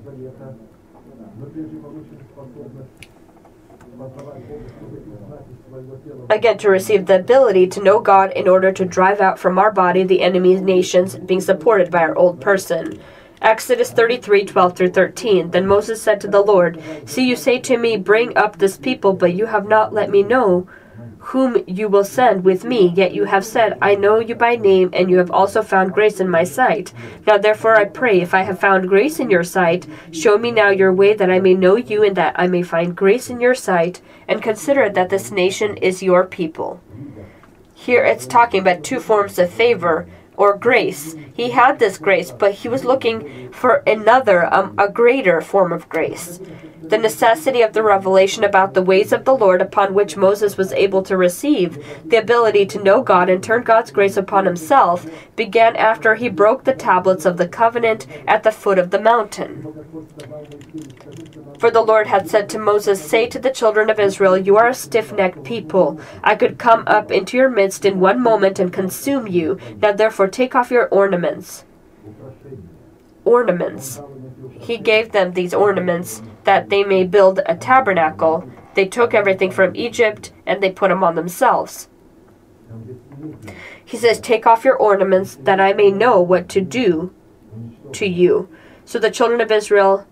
[6.30, 9.72] Again, to receive the ability to know God in order to drive out from our
[9.72, 13.00] body the enemy nations, being supported by our old person.
[13.42, 15.50] Exodus 33 12 through 13.
[15.50, 19.12] Then Moses said to the Lord, See, you say to me, Bring up this people,
[19.12, 20.68] but you have not let me know
[21.18, 22.92] whom you will send with me.
[22.96, 26.18] Yet you have said, I know you by name, and you have also found grace
[26.20, 26.92] in my sight.
[27.26, 30.70] Now therefore I pray, if I have found grace in your sight, show me now
[30.70, 33.54] your way, that I may know you, and that I may find grace in your
[33.54, 36.80] sight, and consider that this nation is your people.
[37.74, 40.08] Here it's talking about two forms of favor
[40.42, 41.14] or grace.
[41.32, 45.88] He had this grace, but he was looking for another, um, a greater form of
[45.88, 46.40] grace.
[46.82, 50.72] The necessity of the revelation about the ways of the Lord upon which Moses was
[50.72, 55.76] able to receive the ability to know God and turn God's grace upon himself began
[55.76, 59.52] after he broke the tablets of the covenant at the foot of the mountain.
[61.62, 64.66] For the Lord had said to Moses, Say to the children of Israel, You are
[64.66, 66.00] a stiff necked people.
[66.24, 69.60] I could come up into your midst in one moment and consume you.
[69.80, 71.64] Now therefore take off your ornaments.
[73.24, 74.00] Ornaments.
[74.58, 78.50] He gave them these ornaments that they may build a tabernacle.
[78.74, 81.88] They took everything from Egypt and they put them on themselves.
[83.84, 87.12] He says, Take off your ornaments that I may know what to do
[87.92, 88.48] to you.
[88.84, 90.06] So the children of Israel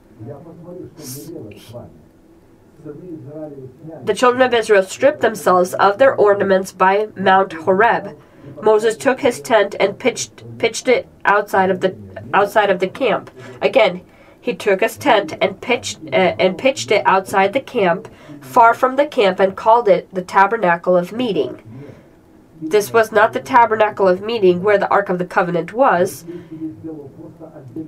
[4.05, 8.19] the children of Israel stripped themselves of their ornaments by Mount Horeb.
[8.63, 11.97] Moses took his tent and pitched pitched it outside of the
[12.35, 13.31] outside of the camp.
[13.63, 14.03] Again,
[14.41, 18.09] he took his tent and pitched uh, and pitched it outside the camp,
[18.41, 21.63] far from the camp, and called it the tabernacle of meeting.
[22.63, 26.25] this was not the tabernacle of meeting where the Ark of the Covenant was.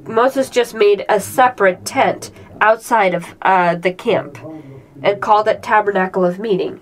[0.06, 2.30] Moses just made a separate tent
[2.60, 4.38] outside of uh, the camp
[5.02, 6.80] and called it tabernacle of meeting.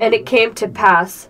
[0.00, 1.28] And it came to pass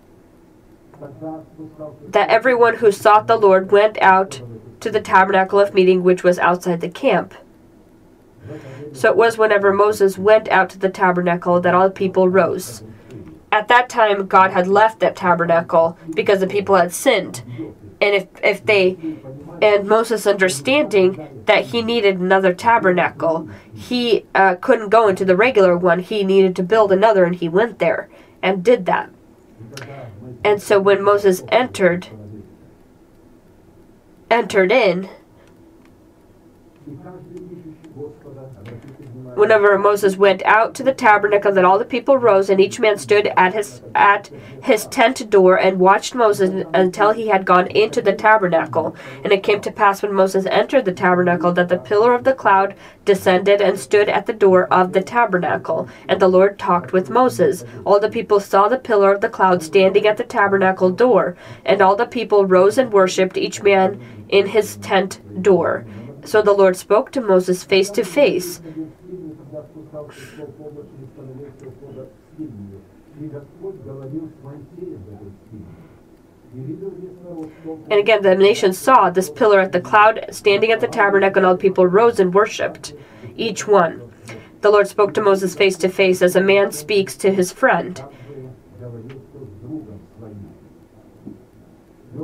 [2.09, 4.41] that everyone who sought the Lord went out
[4.79, 7.33] to the tabernacle of meeting, which was outside the camp.
[8.93, 12.83] So it was whenever Moses went out to the tabernacle that all the people rose.
[13.51, 17.43] At that time, God had left that tabernacle because the people had sinned.
[17.99, 18.97] And if, if they,
[19.61, 25.75] and Moses understanding that he needed another tabernacle, he uh, couldn't go into the regular
[25.75, 25.99] one.
[25.99, 28.09] He needed to build another, and he went there
[28.41, 29.09] and did that.
[30.43, 32.07] And so when Moses entered,
[34.29, 35.09] entered in,
[39.37, 42.97] Whenever Moses went out to the tabernacle, that all the people rose, and each man
[42.97, 44.31] stood at his at
[44.63, 48.95] his tent door and watched Moses until he had gone into the tabernacle.
[49.23, 52.33] And it came to pass when Moses entered the tabernacle that the pillar of the
[52.33, 52.73] cloud
[53.05, 55.87] descended and stood at the door of the tabernacle.
[56.09, 57.63] And the Lord talked with Moses.
[57.85, 61.79] All the people saw the pillar of the cloud standing at the tabernacle door, and
[61.79, 65.85] all the people rose and worshipped, each man in his tent door.
[66.27, 68.59] So the Lord spoke to Moses face to face.
[77.89, 81.45] And again, the nation saw this pillar at the cloud standing at the tabernacle, and
[81.45, 82.93] all the people rose and worshipped,
[83.37, 84.11] each one.
[84.59, 88.03] The Lord spoke to Moses face to face as a man speaks to his friend.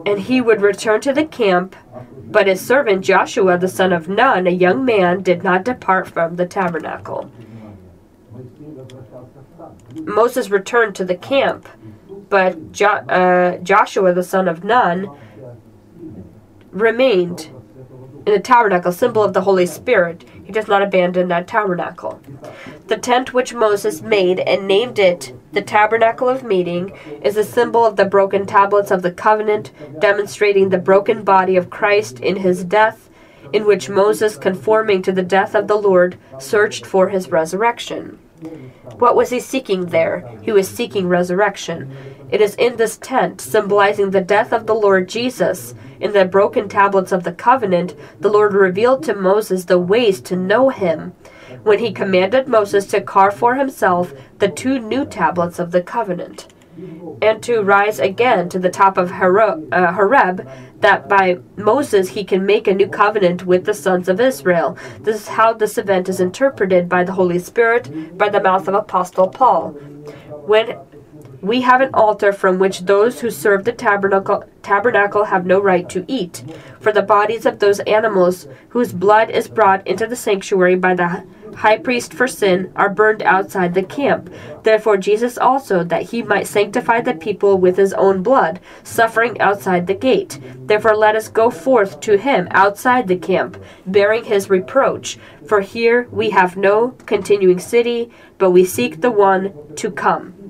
[0.05, 1.77] And he would return to the camp,
[2.33, 6.35] but his servant Joshua, the son of Nun, a young man, did not depart from
[6.35, 7.31] the tabernacle.
[10.01, 11.69] Moses returned to the camp,
[12.29, 15.11] but jo- uh, Joshua, the son of Nun,
[16.71, 17.51] remained
[18.25, 20.25] in the tabernacle, symbol of the Holy Spirit.
[20.43, 22.21] He does not abandon that tabernacle.
[22.87, 27.85] The tent which Moses made and named it the tabernacle of meeting is a symbol
[27.85, 32.63] of the broken tablets of the covenant, demonstrating the broken body of Christ in his
[32.63, 33.09] death,
[33.53, 38.17] in which Moses, conforming to the death of the Lord, searched for his resurrection.
[38.97, 40.27] What was he seeking there?
[40.41, 41.95] He was seeking resurrection.
[42.31, 46.67] It is in this tent, symbolizing the death of the Lord Jesus, in the broken
[46.67, 51.13] tablets of the covenant, the Lord revealed to Moses the ways to know him
[51.63, 56.47] when he commanded Moses to carve for himself the two new tablets of the covenant,
[57.21, 60.45] and to rise again to the top of uh, Horeb,
[60.81, 64.77] that by Moses he can make a new covenant with the sons of Israel.
[64.99, 68.73] This is how this event is interpreted by the Holy Spirit by the mouth of
[68.73, 69.69] Apostle Paul.
[70.45, 70.77] When
[71.43, 75.89] we have an altar from which those who serve the tabernacle, tabernacle have no right
[75.89, 76.41] to eat.
[76.79, 81.25] For the bodies of those animals whose blood is brought into the sanctuary by the
[81.55, 84.33] high priest for sin, are burned outside the camp.
[84.63, 89.85] Therefore, Jesus also, that he might sanctify the people with his own blood, suffering outside
[89.85, 90.39] the gate.
[90.65, 95.19] Therefore, let us go forth to him outside the camp, bearing his reproach.
[95.45, 100.42] For here we have no continuing city, but we seek the one to come.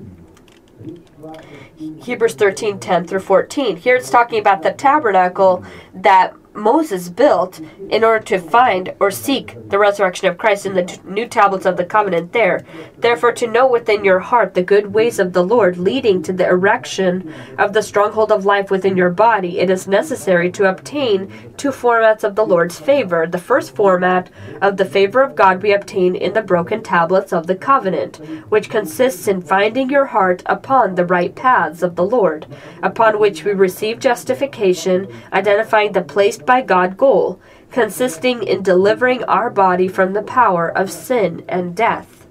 [2.02, 3.76] Hebrews 13 10 through 14.
[3.76, 5.64] Here it's talking about the tabernacle
[5.94, 10.84] that Moses built in order to find or seek the resurrection of Christ in the
[10.84, 12.64] t- new tablets of the covenant there.
[12.98, 16.46] Therefore, to know within your heart the good ways of the Lord, leading to the
[16.46, 21.70] erection of the stronghold of life within your body, it is necessary to obtain two
[21.70, 23.26] formats of the Lord's favor.
[23.26, 24.30] The first format
[24.62, 28.16] of the favor of God we obtain in the broken tablets of the covenant,
[28.48, 32.46] which consists in finding your heart upon the right paths of the Lord,
[32.82, 37.40] upon which we receive justification, identifying the place by God goal,
[37.70, 42.26] consisting in delivering our body from the power of sin and death.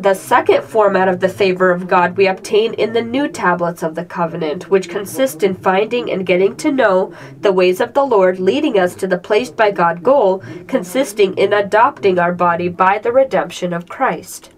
[0.00, 3.94] The second format of the favor of God we obtain in the new tablets of
[3.94, 7.12] the covenant, which consist in finding and getting to know
[7.42, 11.52] the ways of the Lord, leading us to the placed by God goal, consisting in
[11.52, 14.50] adopting our body by the redemption of Christ.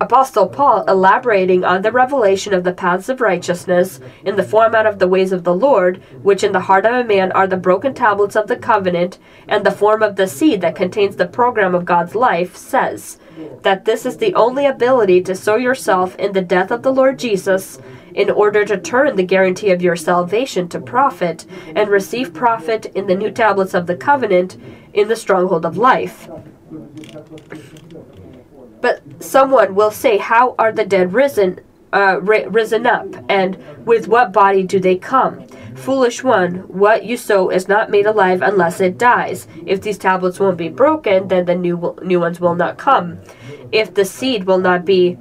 [0.00, 4.98] Apostle Paul, elaborating on the revelation of the paths of righteousness in the format of
[4.98, 7.94] the ways of the Lord, which in the heart of a man are the broken
[7.94, 9.18] tablets of the covenant,
[9.48, 13.18] and the form of the seed that contains the program of God's life, says
[13.62, 17.18] that this is the only ability to sow yourself in the death of the Lord
[17.18, 17.78] Jesus
[18.14, 23.06] in order to turn the guarantee of your salvation to profit and receive profit in
[23.06, 24.56] the new tablets of the covenant
[24.92, 26.28] in the stronghold of life.
[28.84, 31.60] But someone will say, How are the dead risen?
[31.94, 33.56] uh, risen up, and
[33.86, 35.46] with what body do they come?
[35.76, 39.46] Foolish one, what you sow is not made alive unless it dies.
[39.64, 43.20] If these tablets won't be broken, then the new new ones will not come.
[43.70, 45.16] If the seed will not be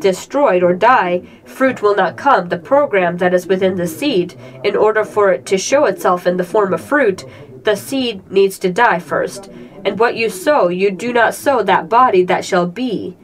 [0.00, 2.48] destroyed or die, fruit will not come.
[2.48, 4.34] The program that is within the seed,
[4.64, 7.24] in order for it to show itself in the form of fruit,
[7.64, 9.50] the seed needs to die first.
[9.84, 13.16] And what you sow, you do not sow that body that shall be,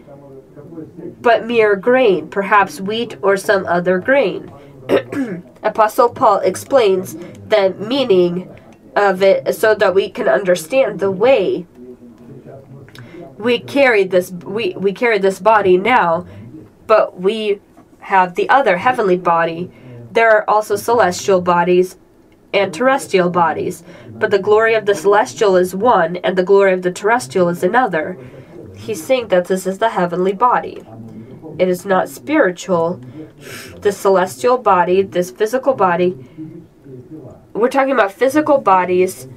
[1.20, 4.52] but mere grain, perhaps wheat or some other grain.
[5.62, 8.54] Apostle Paul explains the meaning
[8.96, 11.66] of it so that we can understand the way
[13.40, 16.26] we carry this we, we carry this body now,
[16.86, 17.60] but we
[18.00, 19.70] have the other heavenly body.
[20.12, 21.96] There are also celestial bodies
[22.52, 26.82] and terrestrial bodies, but the glory of the celestial is one and the glory of
[26.82, 28.18] the terrestrial is another.
[28.76, 30.82] He's saying that this is the heavenly body.
[31.58, 33.00] It is not spiritual.
[33.80, 36.16] The celestial body, this physical body,
[37.52, 39.28] we're talking about physical bodies.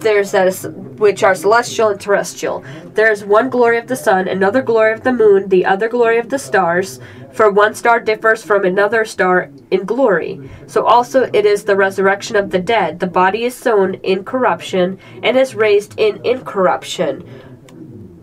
[0.00, 2.64] There's that which are celestial and terrestrial.
[2.94, 6.18] There is one glory of the sun, another glory of the moon, the other glory
[6.18, 7.00] of the stars.
[7.32, 10.40] For one star differs from another star in glory.
[10.66, 12.98] So also it is the resurrection of the dead.
[12.98, 17.28] The body is sown in corruption and is raised in incorruption.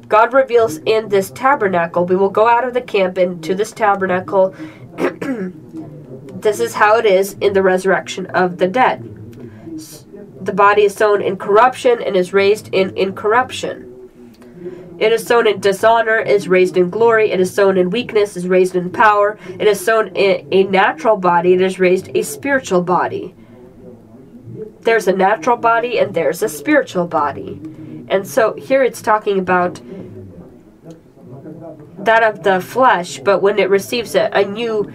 [0.08, 2.06] God reveals in this tabernacle.
[2.06, 4.56] We will go out of the camp into this tabernacle.
[4.98, 9.17] this is how it is in the resurrection of the dead.
[10.48, 14.96] The body is sown in corruption and is raised in incorruption.
[14.98, 17.32] It is sown in dishonor, is raised in glory.
[17.32, 19.38] It is sown in weakness, is raised in power.
[19.60, 23.36] It is sown in a natural body, it is raised a spiritual body.
[24.84, 27.60] There's a natural body and there's a spiritual body.
[28.08, 29.82] And so here it's talking about
[32.00, 34.90] that of the flesh, but when it receives a, a new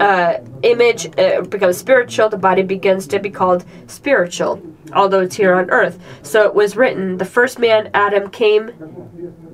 [0.00, 4.60] uh, image, uh, becomes spiritual, the body begins to be called spiritual,
[4.92, 5.98] although it's here on earth.
[6.22, 8.72] So it was written, the first man, Adam, came,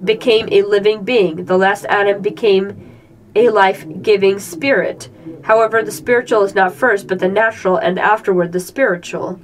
[0.02, 1.44] became a living being.
[1.44, 2.98] The last Adam became
[3.34, 5.08] a life-giving spirit.
[5.42, 9.40] However, the spiritual is not first, but the natural, and afterward the spiritual.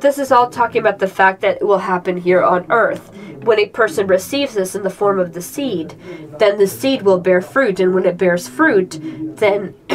[0.00, 3.10] This is all talking about the fact that it will happen here on earth
[3.44, 5.94] when a person receives this in the form of the seed,
[6.38, 7.80] then the seed will bear fruit.
[7.80, 8.98] And when it bears fruit,
[9.36, 9.74] then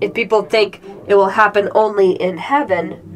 [0.00, 3.06] if people think it will happen only in heaven,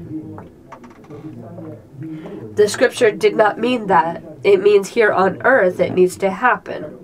[2.55, 4.23] the scripture did not mean that.
[4.45, 7.01] It means here on earth it needs to happen.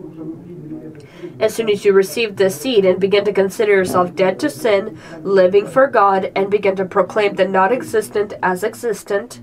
[1.41, 4.99] As soon as you receive the seed and begin to consider yourself dead to sin,
[5.23, 9.41] living for God, and begin to proclaim the non existent as existent,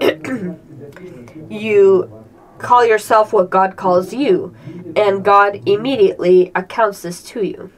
[1.50, 2.19] you
[2.60, 4.54] Call yourself what God calls you,
[4.96, 7.70] and God immediately accounts this to you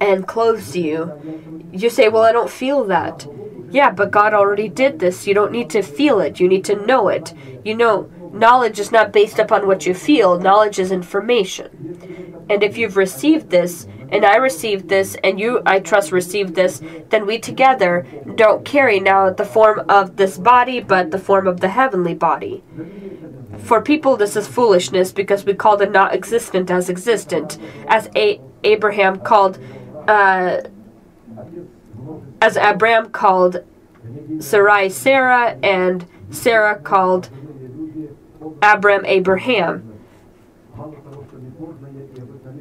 [0.00, 1.12] and clothes you.
[1.72, 3.26] You say, Well, I don't feel that.
[3.70, 5.26] Yeah, but God already did this.
[5.26, 7.34] You don't need to feel it, you need to know it.
[7.64, 12.46] You know, knowledge is not based upon what you feel, knowledge is information.
[12.50, 16.80] And if you've received this, and I received this, and you, I trust, received this,
[17.10, 21.60] then we together don't carry now the form of this body, but the form of
[21.60, 22.62] the heavenly body.
[23.58, 28.40] For people, this is foolishness because we call the not existent as existent, as A-
[28.64, 29.58] Abraham called,
[30.06, 30.62] uh,
[32.40, 33.64] as Abraham called
[34.38, 37.28] Sarai Sarah, and Sarah called
[38.62, 39.97] Abram Abraham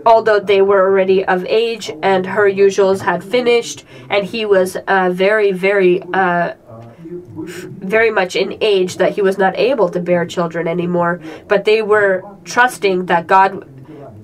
[0.05, 5.09] although they were already of age and her usuals had finished, and he was uh,
[5.11, 6.53] very, very, uh,
[6.99, 11.21] very much in age that he was not able to bear children anymore.
[11.47, 13.67] But they were trusting that God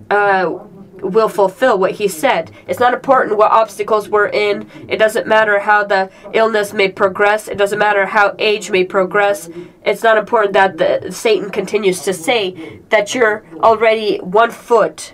[0.09, 0.59] uh,
[1.03, 2.51] will fulfill what he said.
[2.67, 4.69] It's not important what obstacles we're in.
[4.87, 7.47] It doesn't matter how the illness may progress.
[7.47, 9.49] It doesn't matter how age may progress.
[9.85, 15.13] It's not important that the, Satan continues to say that you're already one foot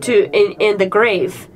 [0.00, 1.48] to in, in the grave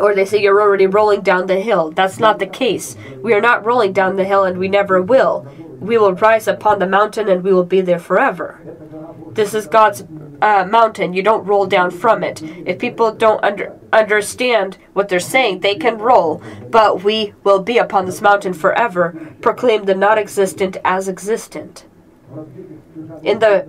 [0.00, 1.90] or they say you're already rolling down the hill.
[1.90, 2.96] That's not the case.
[3.22, 5.46] We are not rolling down the hill and we never will.
[5.80, 8.60] We will rise upon the mountain and we will be there forever.
[9.32, 10.04] This is God's
[10.42, 11.12] uh, mountain.
[11.12, 12.42] You don't roll down from it.
[12.42, 16.42] If people don't under, understand what they're saying, they can roll.
[16.70, 21.84] But we will be upon this mountain forever, proclaim the not existent as existent.
[23.22, 23.66] In the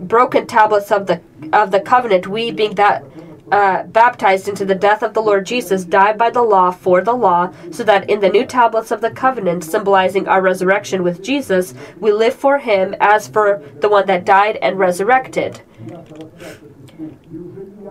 [0.00, 1.20] broken tablets of the
[1.52, 3.04] of the covenant, we being that
[3.50, 7.12] uh, baptized into the death of the Lord Jesus, died by the law for the
[7.12, 11.74] law, so that in the new tablets of the covenant, symbolizing our resurrection with Jesus,
[11.98, 15.62] we live for him as for the one that died and resurrected.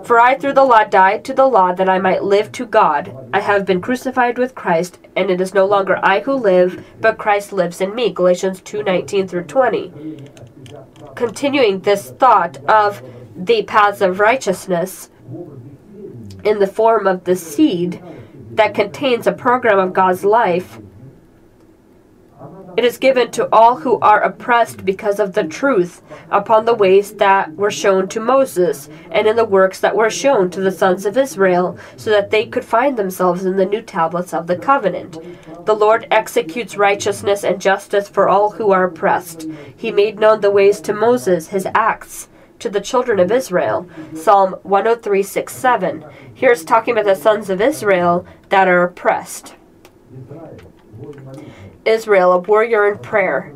[0.03, 3.16] For I through the law died to the law that I might live to God.
[3.34, 7.18] I have been crucified with Christ, and it is no longer I who live, but
[7.18, 8.12] Christ lives in me.
[8.12, 9.93] Galatians 2:19 through 20.
[11.16, 13.01] Continuing this thought of
[13.36, 15.10] the paths of righteousness
[16.43, 18.01] in the form of the seed
[18.51, 20.80] that contains a program of God's life
[22.80, 26.02] it is given to all who are oppressed because of the truth,
[26.32, 30.50] upon the ways that were shown to Moses, and in the works that were shown
[30.50, 34.34] to the sons of Israel, so that they could find themselves in the new tablets
[34.34, 35.18] of the covenant.
[35.66, 39.46] The Lord executes righteousness and justice for all who are oppressed.
[39.76, 43.90] He made known the ways to Moses, his acts to the children of Israel.
[44.16, 46.06] Psalm 103 6 7.
[46.34, 49.56] Here it's talking about the sons of Israel that are oppressed.
[51.90, 53.54] Israel, a warrior in prayer.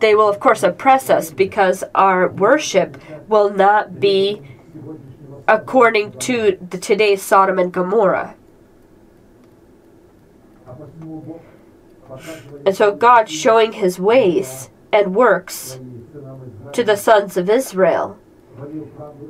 [0.00, 4.42] They will, of course, oppress us because our worship will not be
[5.48, 8.34] according to the today's Sodom and Gomorrah.
[12.66, 15.80] And so God showing his ways and works
[16.72, 18.18] to the sons of Israel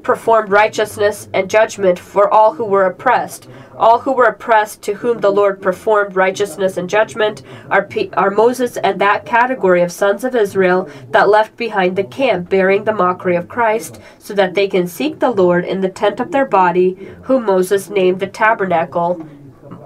[0.02, 3.48] performed righteousness and judgment for all who were oppressed.
[3.76, 8.76] All who were oppressed, to whom the Lord performed righteousness and judgment, are, are Moses
[8.78, 13.36] and that category of sons of Israel that left behind the camp, bearing the mockery
[13.36, 16.94] of Christ, so that they can seek the Lord in the tent of their body,
[17.22, 19.14] whom Moses named the tabernacle,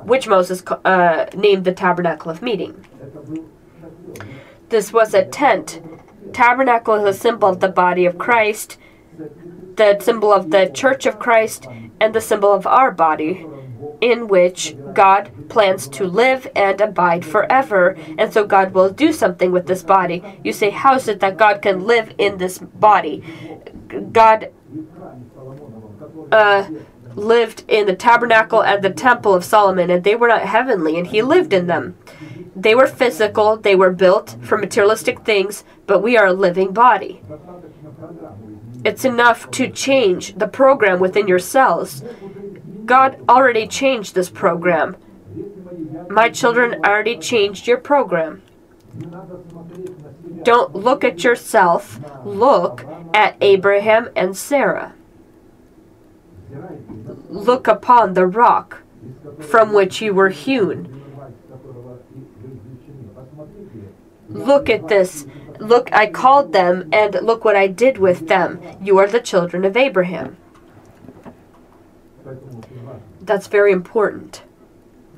[0.05, 2.87] which Moses uh, named the tabernacle of meeting.
[4.71, 5.83] This was a tent.
[6.33, 8.79] Tabernacle is a symbol of the body of Christ
[9.77, 11.67] the symbol of the Church of Christ,
[12.01, 13.47] and the symbol of our body,
[14.01, 17.97] in which God plans to live and abide forever.
[18.19, 20.23] And so God will do something with this body.
[20.43, 23.23] You say, How is it that God can live in this body?
[24.13, 24.51] God
[26.33, 26.69] uh,
[27.15, 31.07] lived in the tabernacle and the temple of Solomon, and they were not heavenly, and
[31.07, 31.97] he lived in them.
[32.55, 37.23] They were physical, they were built for materialistic things, but we are a living body.
[38.85, 42.03] It's enough to change the program within your cells.
[42.85, 44.97] God already changed this program.
[46.11, 48.43] My children already changed your program.
[50.43, 54.95] Don't look at yourself, look at Abraham and Sarah.
[57.29, 58.83] Look upon the rock
[59.41, 60.99] from which you were hewn.
[64.29, 65.27] Look at this
[65.63, 68.61] Look, I called them, and look what I did with them.
[68.83, 70.37] You are the children of Abraham.
[73.21, 74.43] That's very important.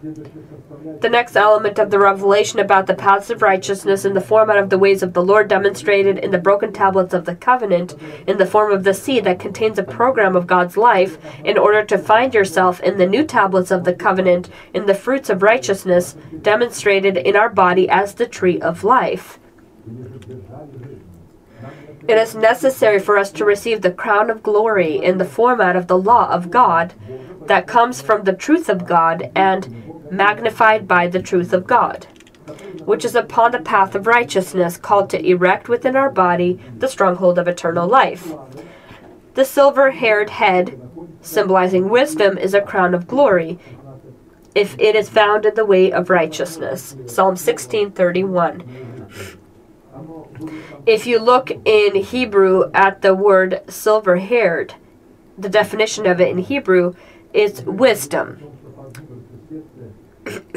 [0.02, 4.68] The next element of the revelation about the paths of righteousness in the format of
[4.68, 7.94] the ways of the Lord demonstrated in the broken tablets of the covenant
[8.26, 11.82] in the form of the seed that contains a program of God's life in order
[11.86, 16.16] to find yourself in the new tablets of the covenant in the fruits of righteousness
[16.42, 19.38] demonstrated in our body as the tree of life.
[22.06, 25.86] It is necessary for us to receive the crown of glory in the format of
[25.86, 26.94] the law of God
[27.46, 32.06] that comes from the truth of God and magnified by the truth of God,
[32.84, 37.38] which is upon the path of righteousness, called to erect within our body the stronghold
[37.38, 38.34] of eternal life.
[39.34, 40.80] The silver haired head,
[41.20, 43.58] symbolizing wisdom, is a crown of glory
[44.54, 46.90] if it is found in the way of righteousness.
[47.06, 48.93] Psalm 1631.
[50.86, 54.74] If you look in Hebrew at the word silver haired,
[55.36, 56.94] the definition of it in Hebrew
[57.32, 58.38] is wisdom.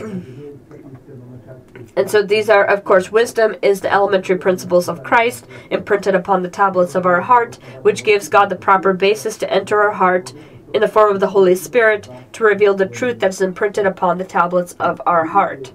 [1.97, 6.43] and so these are, of course, wisdom is the elementary principles of Christ imprinted upon
[6.43, 10.33] the tablets of our heart, which gives God the proper basis to enter our heart
[10.73, 14.17] in the form of the Holy Spirit to reveal the truth that is imprinted upon
[14.17, 15.71] the tablets of our heart.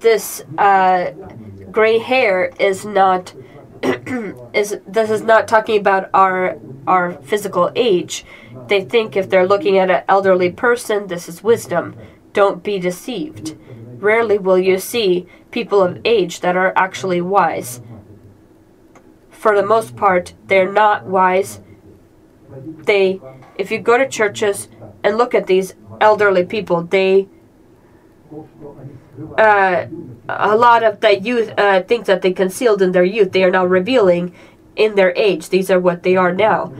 [0.00, 1.10] This uh,
[1.74, 3.34] gray hair is not
[4.54, 8.24] is this is not talking about our our physical age.
[8.68, 11.96] They think if they're looking at an elderly person, this is wisdom.
[12.32, 13.58] Don't be deceived.
[13.98, 17.80] Rarely will you see people of age that are actually wise.
[19.30, 21.60] For the most part, they're not wise.
[22.84, 23.20] They
[23.58, 24.68] if you go to churches
[25.02, 27.28] and look at these elderly people, they
[29.36, 29.86] uh,
[30.28, 33.50] a lot of the youth uh, things that they concealed in their youth, they are
[33.50, 34.34] now revealing
[34.76, 35.48] in their age.
[35.48, 36.72] These are what they are now.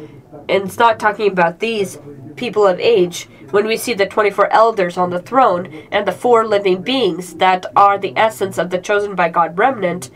[0.49, 1.99] and it's not talking about these
[2.37, 3.29] people of age.
[3.51, 7.67] When we see the 24 elders on the throne and the four living beings that
[7.77, 10.11] are the essence of the chosen by God remnant,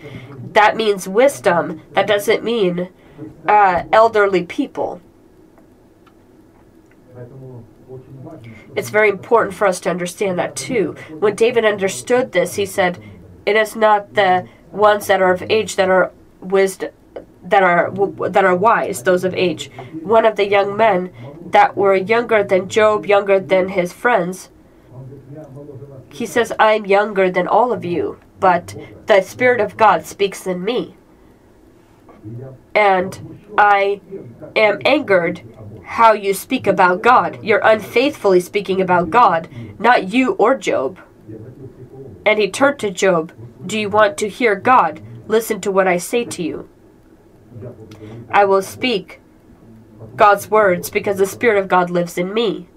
[0.52, 1.80] that means wisdom.
[1.92, 2.88] That doesn't mean
[3.46, 5.00] uh, elderly people.
[8.74, 10.94] It's very important for us to understand that too.
[11.10, 13.02] When David understood this, he said,
[13.48, 14.32] "It is not the
[14.88, 16.06] ones that are of age that are
[16.56, 16.90] wisdom."
[17.52, 17.90] that are
[18.34, 19.70] that are wise, those of age.
[20.16, 21.10] One of the young men
[21.56, 24.50] that were younger than Job, younger than his friends,
[26.18, 28.76] he says, "I'm younger than all of you, but
[29.06, 30.80] the Spirit of God speaks in me,
[32.74, 33.10] and
[33.56, 34.00] I
[34.54, 35.40] am angered."
[35.98, 37.38] How you speak about God.
[37.42, 40.98] You're unfaithfully speaking about God, not you or Job.
[42.28, 43.32] And he turned to Job.
[43.64, 45.00] Do you want to hear God?
[45.28, 46.68] Listen to what I say to you.
[48.28, 49.22] I will speak
[50.14, 52.68] God's words because the Spirit of God lives in me.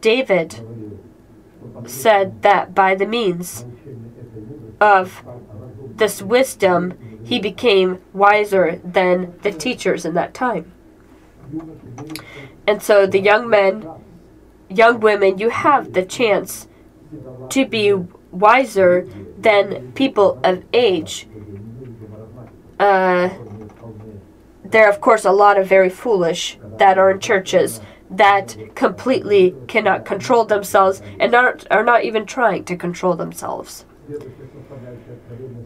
[0.00, 0.64] David
[1.84, 3.66] said that by the means
[4.80, 5.24] of
[5.96, 10.70] this wisdom, he became wiser than the teachers in that time.
[12.68, 13.84] And so, the young men,
[14.68, 16.67] young women, you have the chance
[17.50, 17.92] to be
[18.30, 19.06] wiser
[19.38, 21.26] than people of age
[22.78, 23.30] uh,
[24.64, 27.80] there are, of course, a lot of very foolish that are in churches
[28.10, 33.84] that completely cannot control themselves and are, are not even trying to control themselves.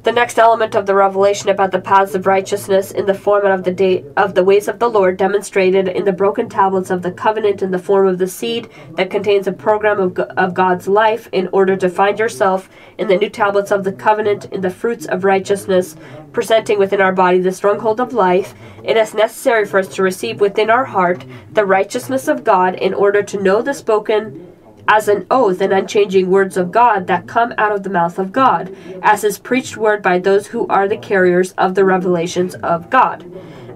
[0.02, 3.62] The next element of the revelation about the paths of righteousness in the form of
[3.62, 7.12] the day of the ways of the Lord demonstrated in the broken tablets of the
[7.12, 11.28] covenant in the form of the seed that contains a program of, of God's life
[11.30, 15.06] in order to find yourself in the new tablets of the covenant in the fruits
[15.06, 15.94] of righteousness
[16.32, 18.54] presenting within our body the stronghold of life.
[18.82, 22.92] It is necessary for us to receive within our heart the righteousness of God in
[22.92, 24.51] order to know the spoken
[24.88, 28.32] as an oath and unchanging words of God that come out of the mouth of
[28.32, 32.90] God, as is preached word by those who are the carriers of the revelations of
[32.90, 33.24] God.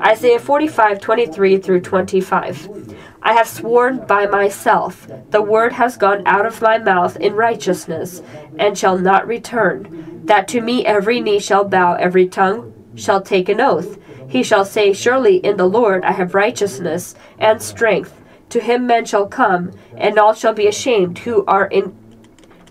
[0.00, 2.94] Isaiah 45, 23 through 25.
[3.22, 8.22] I have sworn by myself, the word has gone out of my mouth in righteousness,
[8.58, 13.48] and shall not return, that to me every knee shall bow, every tongue shall take
[13.48, 13.98] an oath.
[14.28, 18.15] He shall say, Surely in the Lord I have righteousness and strength.
[18.50, 21.94] To him men shall come, and all shall be ashamed who are in,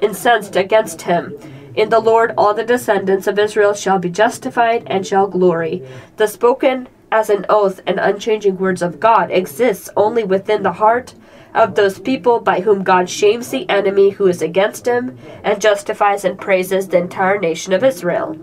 [0.02, 1.38] incensed against him.
[1.76, 5.84] In the Lord all the descendants of Israel shall be justified and shall glory.
[6.16, 11.14] The spoken as an oath and unchanging words of God exists only within the heart
[11.54, 16.26] of those people by whom God shames the enemy who is against him and justifies
[16.26, 18.38] and praises the entire nation of Israel.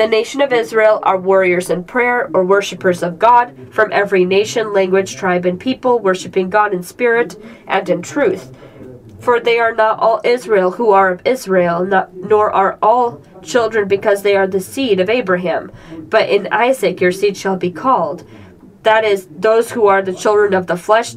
[0.00, 4.72] The nation of Israel are warriors in prayer or worshippers of God from every nation,
[4.72, 7.36] language, tribe, and people, worshiping God in spirit
[7.66, 8.50] and in truth.
[9.18, 13.88] For they are not all Israel who are of Israel, not, nor are all children
[13.88, 15.70] because they are the seed of Abraham.
[16.08, 18.26] But in Isaac your seed shall be called.
[18.84, 21.14] That is, those who are the children of the flesh,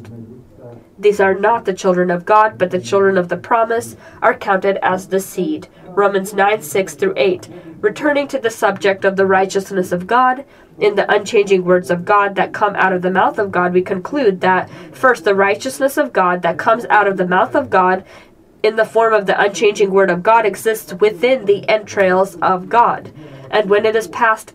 [0.98, 4.76] these are not the children of God, but the children of the promise, are counted
[4.82, 5.68] as the seed.
[5.96, 7.48] Romans 9 6 through 8.
[7.80, 10.44] Returning to the subject of the righteousness of God,
[10.78, 13.82] in the unchanging words of God that come out of the mouth of God, we
[13.82, 18.04] conclude that first, the righteousness of God that comes out of the mouth of God
[18.64, 23.12] in the form of the unchanging word of God exists within the entrails of God.
[23.50, 24.54] And when it is passed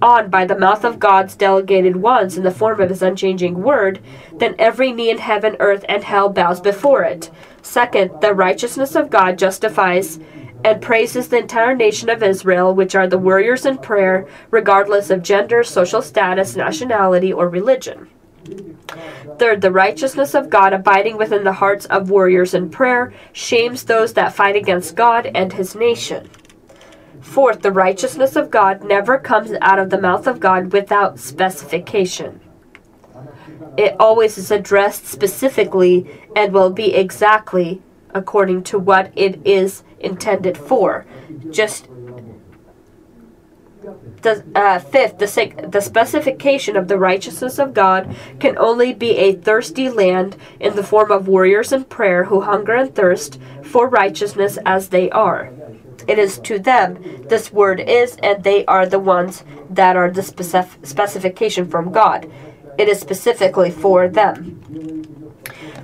[0.00, 4.00] on by the mouth of God's delegated ones in the form of his unchanging word,
[4.38, 7.30] then every knee in heaven, earth, and hell bows before it.
[7.62, 10.18] Second, the righteousness of God justifies
[10.64, 15.22] and praises the entire nation of Israel, which are the warriors in prayer, regardless of
[15.22, 18.08] gender, social status, nationality, or religion.
[19.38, 24.12] Third, the righteousness of God abiding within the hearts of warriors in prayer shames those
[24.14, 26.28] that fight against God and his nation.
[27.20, 32.40] Fourth, the righteousness of God never comes out of the mouth of God without specification.
[33.76, 36.06] It always is addressed specifically
[36.36, 37.80] and will be exactly
[38.12, 41.06] according to what it is intended for.
[41.50, 41.88] Just
[44.22, 49.34] the uh, fifth, the, the specification of the righteousness of God can only be a
[49.34, 54.58] thirsty land in the form of warriors in prayer who hunger and thirst for righteousness
[54.64, 55.52] as they are.
[56.06, 60.20] It is to them this word is, and they are the ones that are the
[60.20, 62.30] specif- specification from God.
[62.78, 65.21] It is specifically for them.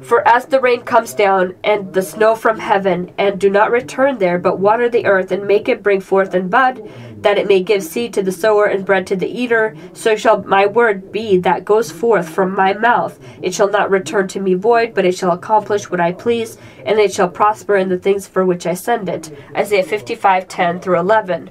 [0.03, 4.18] For as the rain comes down and the snow from heaven, and do not return
[4.18, 6.88] there, but water the earth and make it bring forth and bud,
[7.22, 10.42] that it may give seed to the sower and bread to the eater, so shall
[10.44, 13.18] my word be that goes forth from my mouth.
[13.42, 16.99] It shall not return to me void, but it shall accomplish what I please, and
[16.99, 19.36] it shall prosper in the things for which I send it.
[19.55, 21.51] Isaiah 55 10 through 11.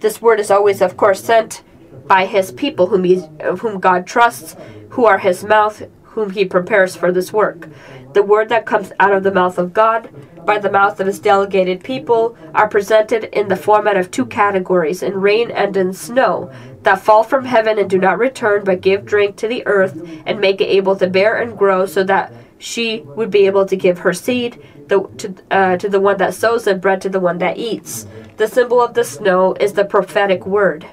[0.00, 1.62] This word is always, of course, sent
[2.06, 3.22] by his people whom, he,
[3.58, 4.56] whom God trusts,
[4.90, 7.68] who are his mouth, whom he prepares for this work.
[8.12, 10.10] The word that comes out of the mouth of God,
[10.44, 15.02] by the mouth of his delegated people, are presented in the format of two categories,
[15.02, 16.52] in rain and in snow,
[16.82, 20.40] that fall from heaven and do not return, but give drink to the earth, and
[20.40, 24.00] make it able to bear and grow, so that she would be able to give
[24.00, 27.38] her seed the, to, uh, to the one that sows and bread to the one
[27.38, 28.06] that eats.
[28.36, 30.86] The symbol of the snow is the prophetic word.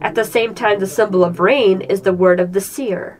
[0.00, 3.19] At the same time, the symbol of rain is the word of the seer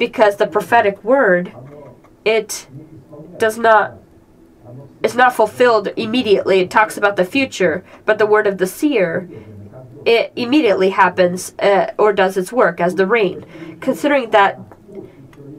[0.00, 1.52] because the prophetic word
[2.24, 2.66] it
[3.36, 3.98] does not
[5.02, 9.28] it's not fulfilled immediately it talks about the future but the word of the seer
[10.06, 13.44] it immediately happens uh, or does its work as the rain
[13.80, 14.58] considering that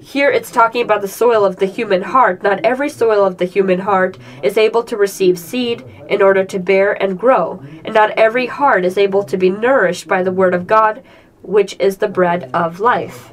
[0.01, 2.41] here it's talking about the soil of the human heart.
[2.41, 6.57] Not every soil of the human heart is able to receive seed in order to
[6.57, 10.55] bear and grow, and not every heart is able to be nourished by the Word
[10.55, 11.03] of God,
[11.43, 13.31] which is the bread of life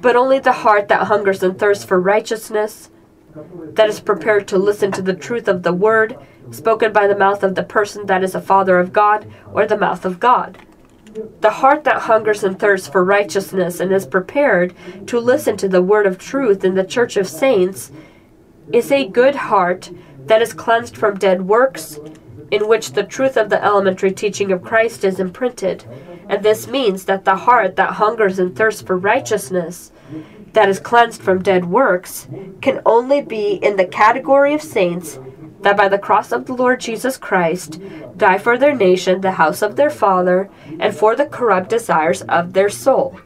[0.00, 2.90] but only the heart that hungers and thirsts for righteousness,
[3.74, 6.16] that is prepared to listen to the truth of the word
[6.50, 9.76] spoken by the mouth of the person that is a father of God or the
[9.76, 10.58] mouth of God.
[11.40, 14.74] The heart that hungers and thirsts for righteousness and is prepared
[15.06, 17.90] to listen to the word of truth in the church of saints
[18.72, 19.90] is a good heart
[20.26, 21.98] that is cleansed from dead works,
[22.50, 25.84] in which the truth of the elementary teaching of Christ is imprinted
[26.28, 29.92] and this means that the heart that hungers and thirsts for righteousness,
[30.52, 32.26] that is cleansed from dead works,
[32.60, 35.18] can only be in the category of saints
[35.60, 37.80] that by the cross of the Lord Jesus Christ
[38.16, 42.52] die for their nation, the house of their father, and for the corrupt desires of
[42.52, 43.18] their soul.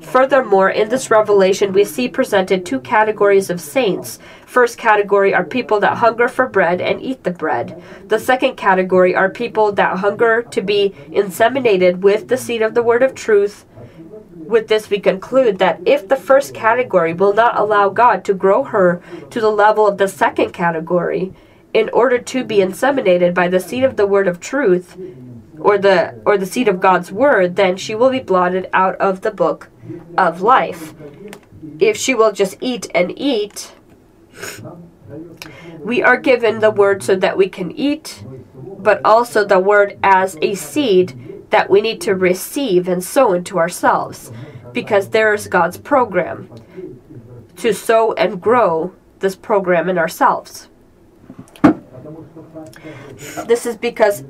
[0.00, 4.18] Furthermore, in this revelation, we see presented two categories of saints.
[4.48, 7.82] First category are people that hunger for bread and eat the bread.
[8.06, 12.82] The second category are people that hunger to be inseminated with the seed of the
[12.82, 13.66] word of truth.
[14.34, 18.64] With this, we conclude that if the first category will not allow God to grow
[18.64, 21.34] her to the level of the second category,
[21.74, 24.96] in order to be inseminated by the seed of the word of truth,
[25.60, 29.20] or the or the seed of God's word, then she will be blotted out of
[29.20, 29.68] the book
[30.16, 30.94] of life.
[31.78, 33.74] If she will just eat and eat,
[35.78, 38.24] we are given the word so that we can eat,
[38.54, 43.58] but also the word as a seed that we need to receive and sow into
[43.58, 44.30] ourselves,
[44.72, 46.50] because there is God's program
[47.56, 50.68] to sow and grow this program in ourselves.
[53.46, 54.24] This is because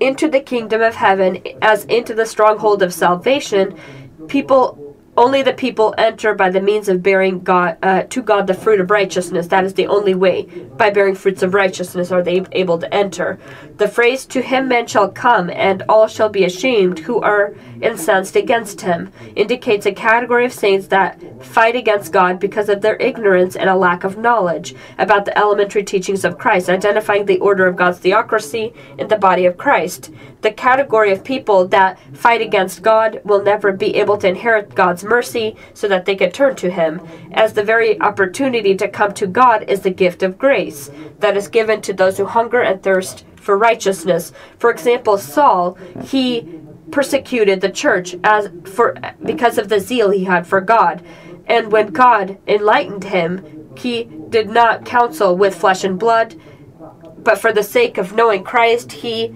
[0.00, 3.78] into the kingdom of heaven as into the stronghold of salvation,
[4.28, 4.78] people
[5.16, 8.80] only the people enter by the means of bearing God uh, to God the fruit
[8.80, 9.46] of righteousness.
[9.46, 10.42] That is the only way.
[10.76, 13.38] By bearing fruits of righteousness are they able to enter.
[13.76, 18.34] The phrase "To him men shall come, and all shall be ashamed who are incensed
[18.34, 23.54] against him" indicates a category of saints that fight against God because of their ignorance
[23.54, 27.76] and a lack of knowledge about the elementary teachings of Christ, identifying the order of
[27.76, 30.10] God's theocracy in the body of Christ.
[30.40, 35.03] The category of people that fight against God will never be able to inherit God's
[35.04, 37.00] mercy so that they can turn to Him,
[37.32, 41.48] as the very opportunity to come to God is the gift of grace that is
[41.48, 44.32] given to those who hunger and thirst for righteousness.
[44.58, 46.48] For example, Saul, he
[46.90, 48.94] persecuted the church as for
[49.24, 51.04] because of the zeal he had for God.
[51.46, 56.34] And when God enlightened him, he did not counsel with flesh and blood,
[57.18, 59.34] but for the sake of knowing Christ, he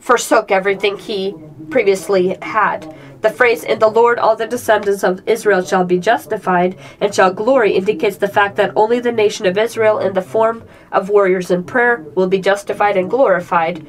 [0.00, 1.34] forsook everything he
[1.70, 2.94] previously had.
[3.20, 7.32] The phrase, In the Lord all the descendants of Israel shall be justified and shall
[7.32, 11.50] glory, indicates the fact that only the nation of Israel, in the form of warriors
[11.50, 13.84] in prayer, will be justified and glorified.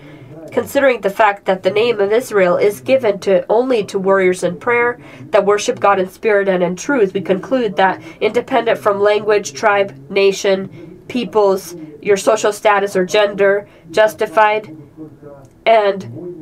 [0.52, 4.58] Considering the fact that the name of Israel is given to only to warriors in
[4.58, 9.54] prayer that worship God in spirit and in truth, we conclude that independent from language,
[9.54, 14.76] tribe, nation, peoples, your social status or gender, justified
[15.66, 16.39] and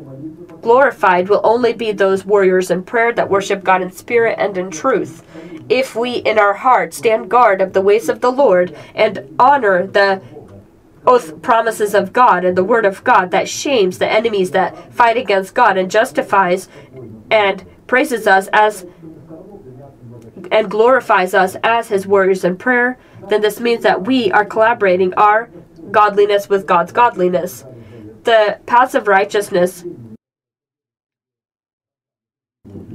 [0.68, 4.70] glorified will only be those warriors in prayer that worship God in spirit and in
[4.70, 5.24] truth.
[5.70, 9.88] If we in our heart stand guard of the ways of the Lord and honor
[9.88, 10.22] the
[11.05, 15.15] oath promises of God and the word of God that shames the enemies that fight
[15.15, 16.68] against God and justifies
[17.32, 18.86] and praises us as
[20.51, 22.97] and glorifies us as his warriors in prayer,
[23.30, 25.49] then this means that we are collaborating our
[25.91, 27.63] godliness with God's godliness.
[28.24, 29.86] The paths of righteousness,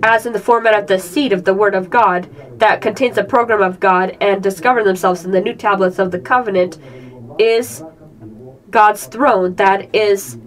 [0.02, 2.28] as in the format of the seed of the Word of God
[2.58, 6.18] that contains the program of God and discover themselves in the new tablets of the
[6.18, 6.78] covenant,
[7.38, 7.84] is
[8.70, 10.38] God's throne that is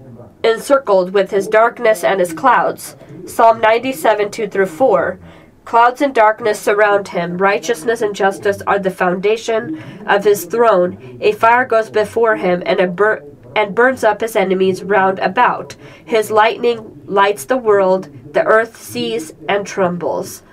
[0.43, 2.95] encircled with his darkness and his clouds.
[3.25, 5.19] Psalm 97 2 through 4.
[5.63, 7.37] Clouds and darkness surround him.
[7.37, 11.17] Righteousness and justice are the foundation of his throne.
[11.21, 13.23] A fire goes before him and, bur-
[13.55, 15.75] and burns up his enemies round about.
[16.05, 18.09] His lightning lights the world.
[18.33, 20.43] The earth sees and trembles.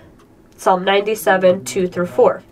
[0.56, 2.42] Psalm 97 2 through 4.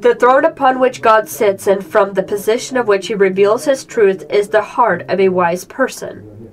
[0.00, 3.84] The throne upon which God sits and from the position of which he reveals his
[3.84, 6.50] truth is the heart of a wise person.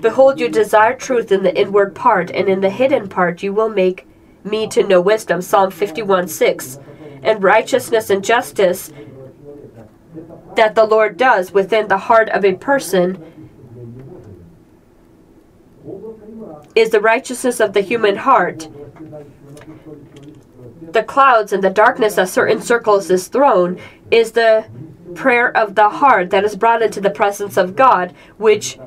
[0.00, 3.68] Behold, you desire truth in the inward part, and in the hidden part you will
[3.68, 4.06] make
[4.44, 5.40] me to know wisdom.
[5.40, 6.78] Psalm 51 6.
[7.22, 8.92] And righteousness and justice
[10.54, 13.35] that the Lord does within the heart of a person
[16.76, 18.68] is the righteousness of the human heart
[20.92, 23.78] the clouds and the darkness that certain circles his throne
[24.10, 24.66] is the
[25.14, 28.78] prayer of the heart that is brought into the presence of God, which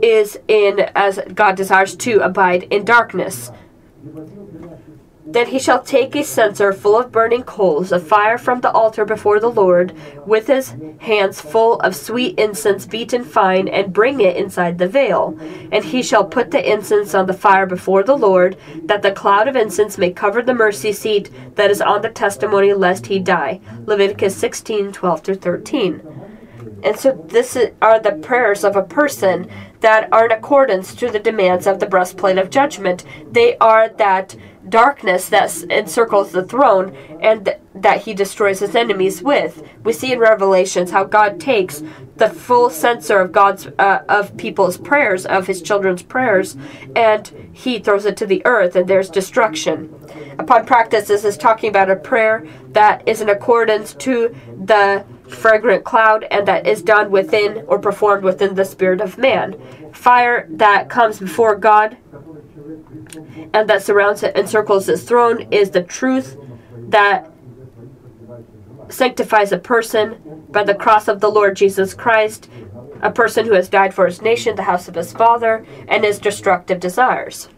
[0.00, 3.50] is in as God desires to abide in darkness.
[5.24, 9.04] Then he shall take a censer full of burning coals of fire from the altar
[9.04, 9.94] before the Lord,
[10.26, 15.38] with his hands full of sweet incense beaten fine, and bring it inside the veil.
[15.70, 19.46] And he shall put the incense on the fire before the Lord, that the cloud
[19.46, 23.60] of incense may cover the mercy seat that is on the testimony, lest he die.
[23.86, 26.02] Leviticus 16 12 13.
[26.82, 29.48] And so, this are the prayers of a person
[29.82, 33.04] that are in accordance to the demands of the breastplate of judgment.
[33.30, 34.34] They are that
[34.68, 39.62] darkness that encircles the throne and th- that he destroys his enemies with.
[39.82, 41.82] We see in Revelations how God takes
[42.16, 46.56] the full censer of God's uh, of people's prayers, of his children's prayers,
[46.94, 49.92] and he throws it to the earth and there's destruction.
[50.38, 55.84] Upon practice, this is talking about a prayer that is in accordance to the fragrant
[55.84, 59.60] cloud and that is done within or performed within the spirit of man.
[59.92, 61.96] Fire that comes before God
[63.52, 66.36] and that surrounds it and circles his throne is the truth
[66.88, 67.30] that
[68.88, 72.48] sanctifies a person by the cross of the Lord Jesus Christ,
[73.00, 76.18] a person who has died for his nation, the house of his father, and his
[76.18, 77.48] destructive desires.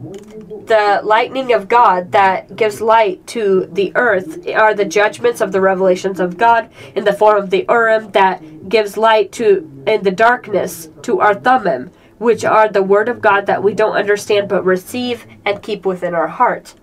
[0.00, 5.60] The lightning of God that gives light to the earth are the judgments of the
[5.60, 10.12] revelations of God in the form of the Urim that gives light to in the
[10.12, 14.64] darkness to our Thummim, which are the word of God that we don't understand but
[14.64, 16.74] receive and keep within our heart.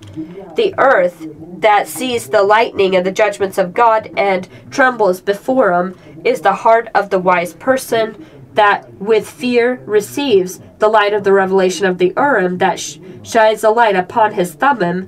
[0.55, 1.27] The earth
[1.59, 6.53] that sees the lightning and the judgments of God and trembles before him is the
[6.53, 8.25] heart of the wise person
[8.55, 13.63] that with fear receives the light of the revelation of the Urim that sh- shines
[13.63, 15.03] a light upon his Thummim,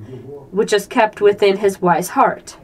[0.51, 2.57] which is kept within his wise heart.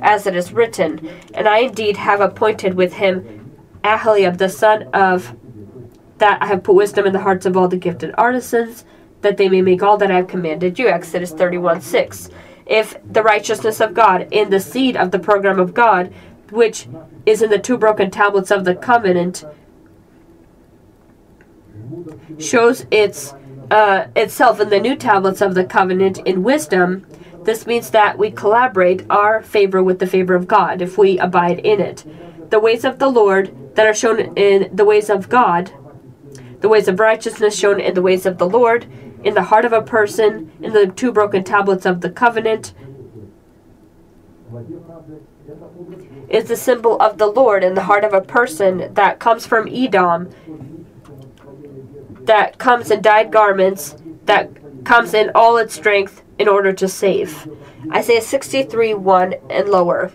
[0.00, 3.52] As it is written, And I indeed have appointed with him
[3.84, 5.36] Aholiab the son of
[6.18, 8.84] that I have put wisdom in the hearts of all the gifted artisans,
[9.22, 10.88] that they may make all that I have commanded you.
[10.88, 12.30] Exodus 31 6.
[12.66, 16.12] If the righteousness of God in the seed of the program of God,
[16.50, 16.88] which
[17.26, 19.44] is in the two broken tablets of the covenant,
[22.38, 23.34] shows its
[23.70, 27.06] uh, itself in the new tablets of the covenant in wisdom,
[27.44, 31.60] this means that we collaborate our favor with the favor of God if we abide
[31.60, 32.04] in it.
[32.50, 35.72] The ways of the Lord that are shown in the ways of God,
[36.60, 38.86] the ways of righteousness shown in the ways of the Lord,
[39.22, 42.74] in the heart of a person, in the two broken tablets of the covenant,
[46.28, 49.68] is the symbol of the Lord in the heart of a person that comes from
[49.68, 50.30] Edom
[52.30, 53.96] that comes in dyed garments,
[54.26, 54.48] that
[54.84, 57.48] comes in all its strength in order to save.
[57.92, 60.12] Isaiah 63 1 and lower.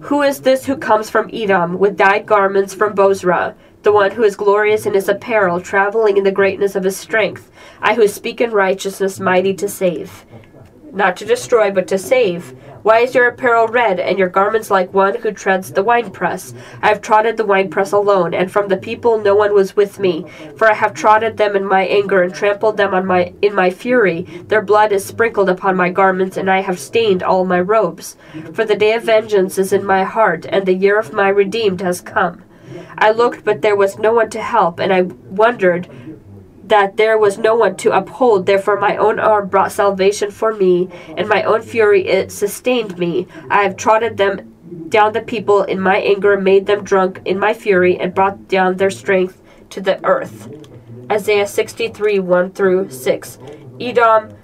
[0.00, 3.54] Who is this who comes from Edom with dyed garments from Bozrah?
[3.84, 7.52] The one who is glorious in his apparel, traveling in the greatness of his strength.
[7.80, 10.26] I who speak in righteousness, mighty to save.
[10.90, 12.52] Not to destroy, but to save.
[12.82, 16.52] Why is your apparel red, and your garments like one who treads the winepress?
[16.82, 20.26] I have trodden the winepress alone, and from the people no one was with me.
[20.56, 23.70] For I have trodden them in my anger, and trampled them on my in my
[23.70, 24.22] fury.
[24.48, 28.16] Their blood is sprinkled upon my garments, and I have stained all my robes.
[28.52, 31.82] For the day of vengeance is in my heart, and the year of my redeemed
[31.82, 32.42] has come.
[32.98, 35.88] I looked, but there was no one to help, and I wondered
[36.72, 38.46] that there was no one to uphold.
[38.46, 40.88] Therefore, my own arm brought salvation for me,
[41.18, 43.26] and my own fury it sustained me.
[43.50, 44.54] I have trodden them
[44.88, 48.78] down the people in my anger, made them drunk in my fury, and brought down
[48.78, 50.48] their strength to the earth.
[51.10, 53.38] Isaiah 63 1 through 6.
[53.78, 54.34] Edom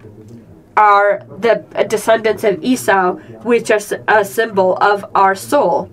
[0.76, 5.90] are the descendants of Esau, which are a symbol of our soul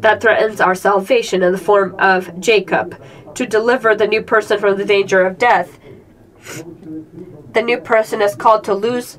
[0.00, 2.98] that threatens our salvation in the form of Jacob
[3.38, 5.78] to deliver the new person from the danger of death.
[7.52, 9.18] The new person is called to lose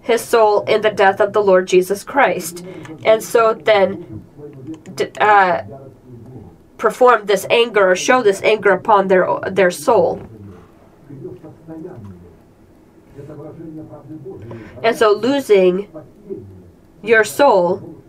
[0.00, 2.64] his soul in the death of the Lord Jesus Christ.
[3.04, 4.24] And so then
[5.20, 5.62] uh,
[6.78, 10.22] perform this anger or show this anger upon their their soul.
[14.84, 15.88] And so losing
[17.02, 17.99] your soul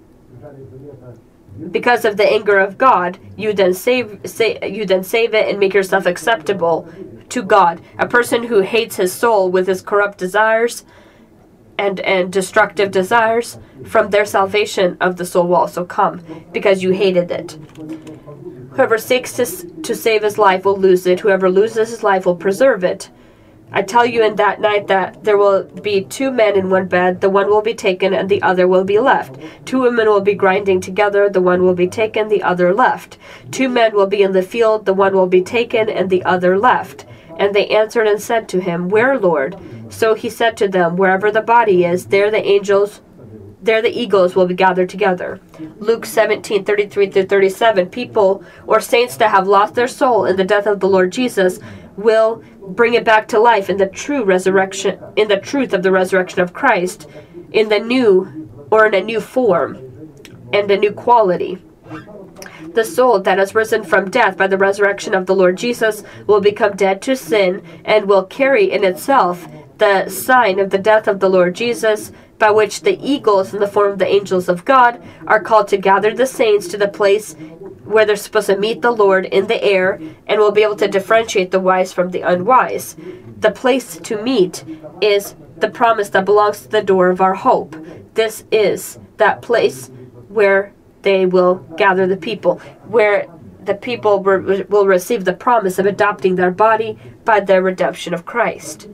[1.72, 4.20] because of the anger of God, you then save,
[4.64, 6.88] you then save it and make yourself acceptable
[7.30, 7.82] to God.
[7.98, 10.86] A person who hates his soul with his corrupt desires
[11.78, 16.22] and and destructive desires from their salvation of the soul will also come
[16.52, 17.58] because you hated it.
[18.72, 19.46] Whoever seeks to,
[19.82, 21.22] to save his life will lose it.
[21.22, 23.10] Whoever loses his life will preserve it.
[23.74, 27.22] I tell you in that night that there will be two men in one bed,
[27.22, 29.38] the one will be taken and the other will be left.
[29.64, 33.18] Two women will be grinding together, the one will be taken, the other left.
[33.50, 36.58] Two men will be in the field, the one will be taken and the other
[36.58, 37.06] left.
[37.38, 39.58] And they answered and said to him, Where, Lord?
[39.90, 43.02] So he said to them, Wherever the body is, there the angels
[43.62, 45.40] there the eagles will be gathered together.
[45.78, 47.90] Luke 17, 33 through 37.
[47.90, 51.60] People or saints that have lost their soul in the death of the Lord Jesus
[51.98, 55.92] will bring it back to life in the true resurrection, in the truth of the
[55.92, 57.08] resurrection of Christ,
[57.52, 59.76] in the new or in a new form
[60.54, 61.58] and a new quality.
[62.74, 66.40] The soul that has risen from death by the resurrection of the Lord Jesus will
[66.40, 69.48] become dead to sin and will carry in itself
[69.78, 72.12] the sign of the death of the Lord Jesus,
[72.42, 75.78] by which the eagles, in the form of the angels of God, are called to
[75.78, 77.36] gather the saints to the place
[77.86, 80.88] where they're supposed to meet the Lord in the air and will be able to
[80.88, 82.96] differentiate the wise from the unwise.
[83.40, 84.66] The place to meet
[85.02, 87.76] is the promise that belongs to the door of our hope.
[88.16, 89.92] This is that place
[90.30, 90.74] where
[91.04, 92.58] they will gather the people,
[92.88, 93.28] where
[93.66, 98.90] the people will receive the promise of adopting their body by the redemption of Christ.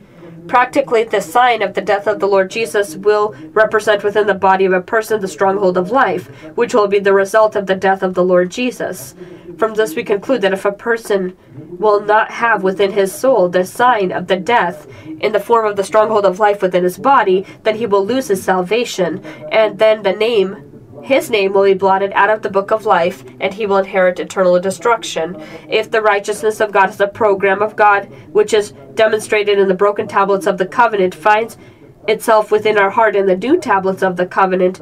[0.48, 4.66] Practically, the sign of the death of the Lord Jesus will represent within the body
[4.66, 8.02] of a person the stronghold of life, which will be the result of the death
[8.02, 9.14] of the Lord Jesus.
[9.58, 11.36] From this, we conclude that if a person
[11.80, 14.88] will not have within his soul the sign of the death
[15.20, 18.28] in the form of the stronghold of life within his body, then he will lose
[18.28, 20.67] his salvation, and then the name
[21.04, 24.20] his name will be blotted out of the book of life, and he will inherit
[24.20, 25.42] eternal destruction.
[25.70, 29.74] If the righteousness of God is the program of God, which is demonstrated in the
[29.74, 31.58] broken tablets of the covenant, finds
[32.08, 34.80] itself within our heart in the new tablets of the covenant,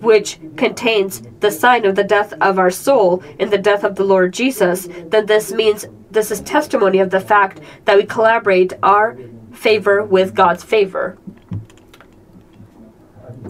[0.00, 4.04] which contains the sign of the death of our soul in the death of the
[4.04, 9.18] Lord Jesus, then this means this is testimony of the fact that we collaborate our
[9.52, 11.18] favor with God's favor.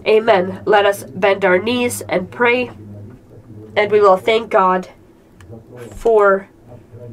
[0.07, 0.61] Amen.
[0.65, 2.71] Let us bend our knees and pray,
[3.75, 4.89] and we will thank God
[5.91, 6.49] for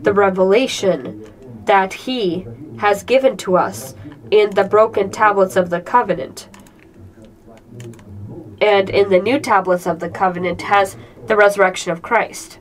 [0.02, 1.32] the revelation
[1.64, 2.46] that He
[2.78, 3.94] has given to us
[4.30, 6.48] in the broken tablets of the covenant.
[8.60, 10.96] And in the new tablets of the covenant has
[11.26, 12.58] the resurrection of Christ.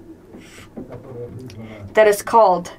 [1.94, 2.74] That is called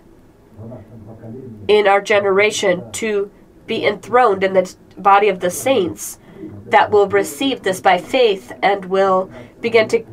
[1.68, 3.31] in our generation to
[3.66, 6.18] be enthroned in the body of the saints
[6.66, 9.30] that will receive this by faith and will
[9.60, 10.05] begin to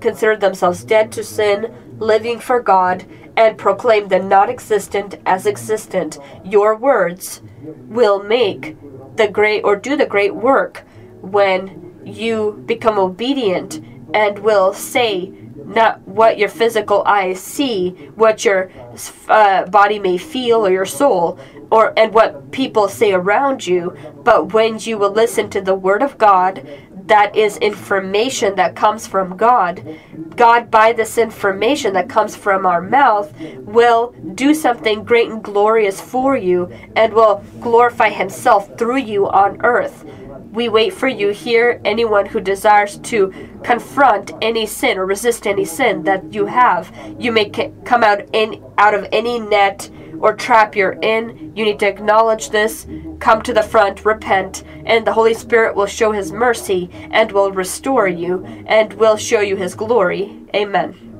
[0.00, 3.06] consider themselves dead to sin, living for God,
[3.36, 6.18] and proclaim the not existent as existent.
[6.44, 7.42] Your words
[7.88, 8.76] will make
[9.16, 10.84] the great or do the great work
[11.20, 13.82] when you become obedient
[14.12, 15.32] and will say
[15.64, 18.70] not what your physical eyes see, what your
[19.28, 21.38] uh, body may feel or your soul,
[21.70, 26.02] or and what people say around you, but when you will listen to the word
[26.02, 26.66] of God,
[27.06, 29.98] that is information that comes from God.
[30.36, 36.00] God, by this information that comes from our mouth, will do something great and glorious
[36.00, 40.04] for you and will glorify Himself through you on earth.
[40.54, 43.32] We wait for you here, anyone who desires to
[43.64, 46.96] confront any sin or resist any sin that you have.
[47.18, 47.50] You may
[47.84, 49.90] come out in out of any net
[50.20, 51.52] or trap you're in.
[51.56, 52.86] You need to acknowledge this,
[53.18, 57.50] come to the front, repent, and the Holy Spirit will show His mercy and will
[57.50, 60.38] restore you and will show you His glory.
[60.54, 61.13] Amen.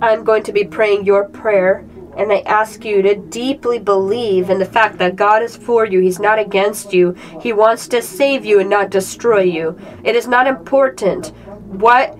[0.00, 1.84] I'm going to be praying your prayer,
[2.16, 6.00] and I ask you to deeply believe in the fact that God is for you.
[6.00, 7.12] He's not against you.
[7.40, 9.78] He wants to save you and not destroy you.
[10.04, 11.32] It is not important
[11.66, 12.16] what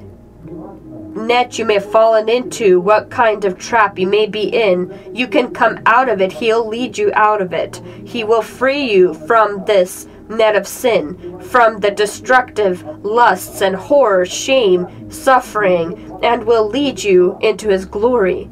[1.16, 5.26] net you may have fallen into, what kind of trap you may be in, you
[5.26, 6.30] can come out of it.
[6.30, 7.80] He'll lead you out of it.
[8.04, 14.26] He will free you from this net of sin, from the destructive lusts and horror,
[14.26, 18.48] shame, suffering, and will lead you into His glory.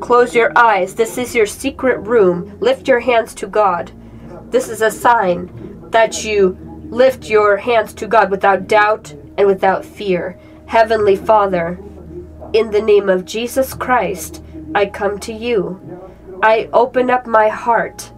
[0.00, 0.94] Close your eyes.
[0.94, 2.56] This is your secret room.
[2.60, 3.92] Lift your hands to God.
[4.50, 6.56] This is a sign that you
[6.90, 10.38] lift your hands to God without doubt and without fear.
[10.66, 11.78] Heavenly Father,
[12.52, 14.42] in the name of Jesus Christ,
[14.74, 15.80] I come to you.
[16.42, 18.12] I open up my heart.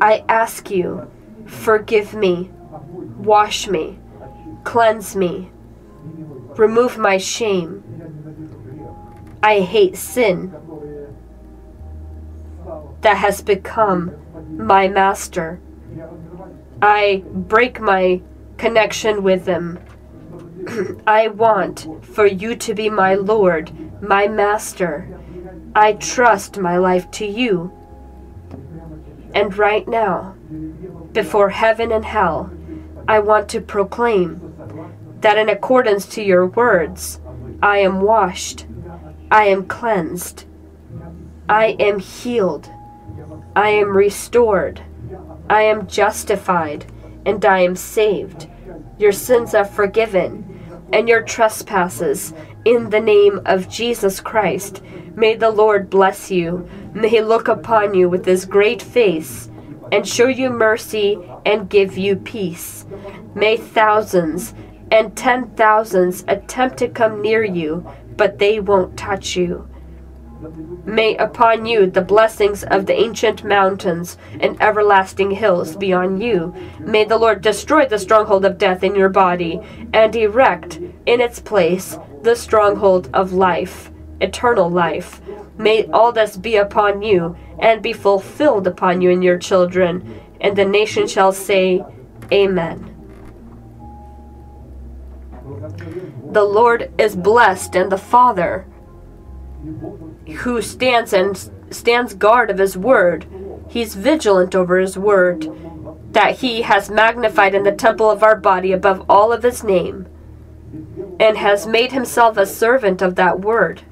[0.00, 1.10] I ask you,
[1.46, 2.50] forgive me,
[3.18, 3.98] wash me,
[4.64, 5.50] cleanse me,
[6.56, 7.84] remove my shame.
[9.42, 10.54] I hate sin
[13.00, 14.12] that has become
[14.56, 15.60] my master.
[16.82, 18.22] I break my
[18.56, 19.78] connection with them.
[21.06, 23.70] I want for you to be my Lord,
[24.02, 25.18] my Master.
[25.74, 27.72] I trust my life to you.
[29.34, 30.34] And right now,
[31.12, 32.50] before heaven and hell,
[33.06, 34.40] I want to proclaim
[35.20, 37.20] that in accordance to your words,
[37.62, 38.66] I am washed,
[39.30, 40.44] I am cleansed,
[41.48, 42.70] I am healed,
[43.54, 44.82] I am restored,
[45.48, 46.86] I am justified,
[47.26, 48.48] and I am saved.
[48.98, 50.49] Your sins are forgiven
[50.92, 52.34] and your trespasses
[52.64, 54.82] in the name of Jesus Christ.
[55.14, 56.68] May the Lord bless you.
[56.94, 59.50] May he look upon you with his great face
[59.92, 62.86] and show you mercy and give you peace.
[63.34, 64.54] May thousands
[64.90, 69.69] and ten thousands attempt to come near you, but they won't touch you.
[70.84, 76.54] May upon you the blessings of the ancient mountains and everlasting hills be on you.
[76.78, 79.60] May the Lord destroy the stronghold of death in your body
[79.92, 83.90] and erect in its place the stronghold of life,
[84.20, 85.20] eternal life.
[85.58, 90.20] May all this be upon you and be fulfilled upon you and your children.
[90.40, 91.84] And the nation shall say,
[92.32, 92.96] Amen.
[96.32, 98.66] The Lord is blessed and the Father
[100.30, 103.26] who stands and stands guard of his word.
[103.68, 105.48] He's vigilant over his word
[106.12, 110.06] that he has magnified in the temple of our body above all of his name
[111.20, 113.82] and has made himself a servant of that word.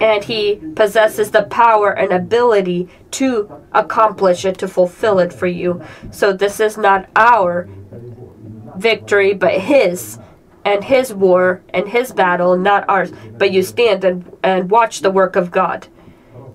[0.00, 5.82] And he possesses the power and ability to accomplish it, to fulfill it for you.
[6.10, 7.68] So this is not our
[8.76, 10.18] victory, but his
[10.64, 13.12] and his war and his battle, not ours.
[13.38, 15.88] But you stand and, and watch the work of God.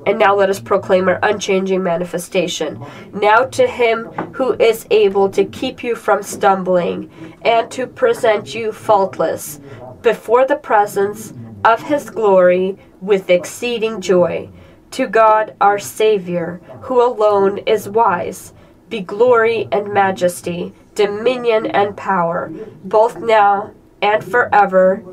[0.06, 2.82] And now let us proclaim our unchanging manifestation.
[3.14, 7.12] Now to him who is able to keep you from stumbling
[7.42, 9.60] and to present you faultless
[10.02, 11.34] before the presence
[11.66, 14.50] of his glory with exceeding joy.
[14.92, 18.54] To God our Savior, who alone is wise,
[18.90, 22.50] be glory and majesty, dominion and power,
[22.86, 25.06] both now and forever.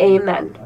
[0.00, 0.65] Amen.